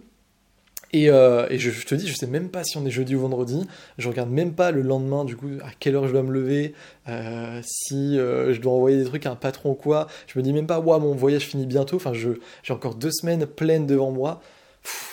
Et, 0.92 1.10
euh, 1.10 1.46
je, 1.56 1.84
te 1.84 1.94
dis, 1.94 2.08
je 2.08 2.14
sais 2.14 2.26
même 2.26 2.48
pas 2.48 2.64
si 2.64 2.78
on 2.78 2.86
est 2.86 2.90
jeudi 2.90 3.14
ou 3.14 3.20
vendredi. 3.20 3.66
Je 3.98 4.08
regarde 4.08 4.30
même 4.30 4.52
pas 4.52 4.70
le 4.70 4.82
lendemain, 4.82 5.24
du 5.24 5.36
coup, 5.36 5.48
à 5.62 5.70
quelle 5.78 5.96
heure 5.96 6.06
je 6.06 6.12
dois 6.12 6.22
me 6.22 6.32
lever, 6.32 6.74
euh, 7.08 7.60
si 7.64 8.18
euh, 8.18 8.54
je 8.54 8.60
dois 8.60 8.72
envoyer 8.72 8.96
des 8.96 9.04
trucs 9.04 9.26
à 9.26 9.30
un 9.30 9.36
patron 9.36 9.70
ou 9.70 9.74
quoi. 9.74 10.06
Je 10.26 10.38
me 10.38 10.42
dis 10.42 10.52
même 10.52 10.66
pas, 10.66 10.80
ouais, 10.80 10.98
mon 10.98 11.14
voyage 11.14 11.42
finit 11.42 11.66
bientôt. 11.66 11.96
Enfin, 11.96 12.12
j'ai 12.14 12.72
encore 12.72 12.94
deux 12.94 13.10
semaines 13.10 13.46
pleines 13.46 13.86
devant 13.86 14.10
moi. 14.10 14.40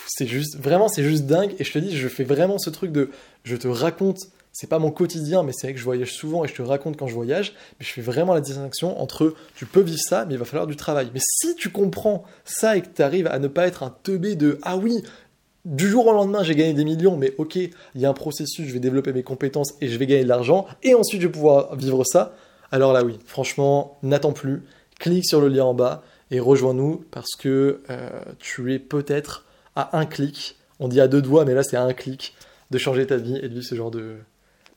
C'est 0.08 0.28
juste, 0.28 0.58
vraiment, 0.58 0.88
c'est 0.88 1.04
juste 1.04 1.26
dingue. 1.26 1.54
Et 1.60 1.64
je 1.64 1.74
te 1.74 1.80
dis, 1.80 1.96
je 1.96 2.08
fais 2.08 2.24
vraiment 2.24 2.58
ce 2.58 2.70
truc 2.70 2.92
de, 2.92 3.10
je 3.44 3.56
te 3.56 3.68
raconte 3.68 4.28
c'est 4.56 4.68
pas 4.68 4.80
mon 4.80 4.90
quotidien, 4.90 5.44
mais 5.44 5.52
c'est 5.52 5.68
vrai 5.68 5.74
que 5.74 5.80
je 5.80 5.84
voyage 5.84 6.14
souvent 6.14 6.46
et 6.46 6.48
je 6.48 6.54
te 6.54 6.62
raconte 6.62 6.96
quand 6.96 7.08
je 7.08 7.14
voyage, 7.14 7.54
mais 7.78 7.86
je 7.86 7.92
fais 7.92 8.00
vraiment 8.00 8.34
la 8.34 8.40
distinction 8.40 9.02
entre 9.02 9.36
tu 9.54 9.66
peux 9.66 9.82
vivre 9.82 10.00
ça, 10.00 10.24
mais 10.24 10.36
il 10.36 10.38
va 10.38 10.46
falloir 10.46 10.66
du 10.66 10.78
travail. 10.78 11.12
Mais 11.14 11.20
si 11.22 11.56
tu 11.56 11.70
comprends 11.70 12.24
ça 12.46 12.78
et 12.78 12.82
que 12.82 12.88
tu 12.88 13.02
arrives 13.02 13.28
à 13.28 13.38
ne 13.38 13.50
pas 13.50 13.68
être 13.68 13.84
un 13.84 13.94
teubé 14.04 14.38
de 14.38 14.58
ah 14.62 14.78
oui, 14.78 15.04
du 15.66 15.90
jour 15.90 16.06
au 16.08 16.14
lendemain, 16.14 16.44
j'ai 16.44 16.56
gagné 16.56 16.74
des 16.74 16.86
millions, 16.86 17.18
mais 17.18 17.34
ok, 17.38 17.56
il 17.56 17.72
y 17.96 18.06
a 18.06 18.10
un 18.10 18.14
processus, 18.14 18.68
je 18.68 18.74
vais 18.74 18.80
développer 18.80 19.14
mes 19.14 19.24
compétences 19.24 19.74
et 19.82 19.88
je 19.88 19.98
vais 19.98 20.06
gagner 20.06 20.24
de 20.24 20.30
l'argent, 20.30 20.68
et 20.84 20.94
ensuite 20.94 21.22
je 21.22 21.28
vais 21.28 21.32
pouvoir 21.32 21.76
vivre 21.76 22.04
ça. 22.06 22.36
Alors 22.72 22.94
là, 22.94 23.04
oui, 23.04 23.18
franchement, 23.26 23.98
n'attends 24.04 24.34
plus, 24.34 24.64
clique 25.00 25.26
sur 25.26 25.42
le 25.42 25.48
lien 25.48 25.66
en 25.66 25.74
bas 25.74 26.04
et 26.32 26.40
rejoins-nous 26.40 27.04
parce 27.12 27.36
que 27.38 27.82
euh, 27.90 28.10
tu 28.40 28.74
es 28.74 28.80
peut-être 28.80 29.46
à 29.76 29.98
un 29.98 30.06
clic, 30.06 30.56
on 30.80 30.88
dit 30.88 31.02
à 31.02 31.08
deux 31.08 31.22
doigts, 31.22 31.46
mais 31.46 31.54
là 31.54 31.64
c'est 31.64 31.78
à 31.78 31.84
un 31.84 31.94
clic, 31.94 32.36
de 32.72 32.78
changer 32.78 33.06
ta 33.08 33.18
vie 33.18 33.38
et 33.38 33.48
de 33.50 33.54
vivre 33.54 33.66
ce 33.66 33.76
genre 33.76 33.92
de, 33.92 34.16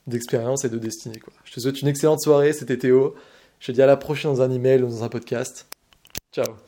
d'expérience 0.06 0.64
et 0.64 0.68
de 0.68 0.78
destinée. 0.78 1.20
Je 1.44 1.52
te 1.52 1.60
souhaite 1.60 1.80
une 1.82 1.88
excellente 1.88 2.20
soirée, 2.20 2.52
c'était 2.52 2.78
Théo. 2.78 3.14
Je 3.60 3.66
te 3.66 3.72
dis 3.72 3.82
à 3.82 3.86
la 3.86 3.96
prochaine 3.96 4.32
dans 4.32 4.42
un 4.42 4.50
email 4.50 4.82
ou 4.82 4.88
dans 4.88 5.04
un 5.04 5.08
podcast. 5.08 5.66
Ciao 6.32 6.67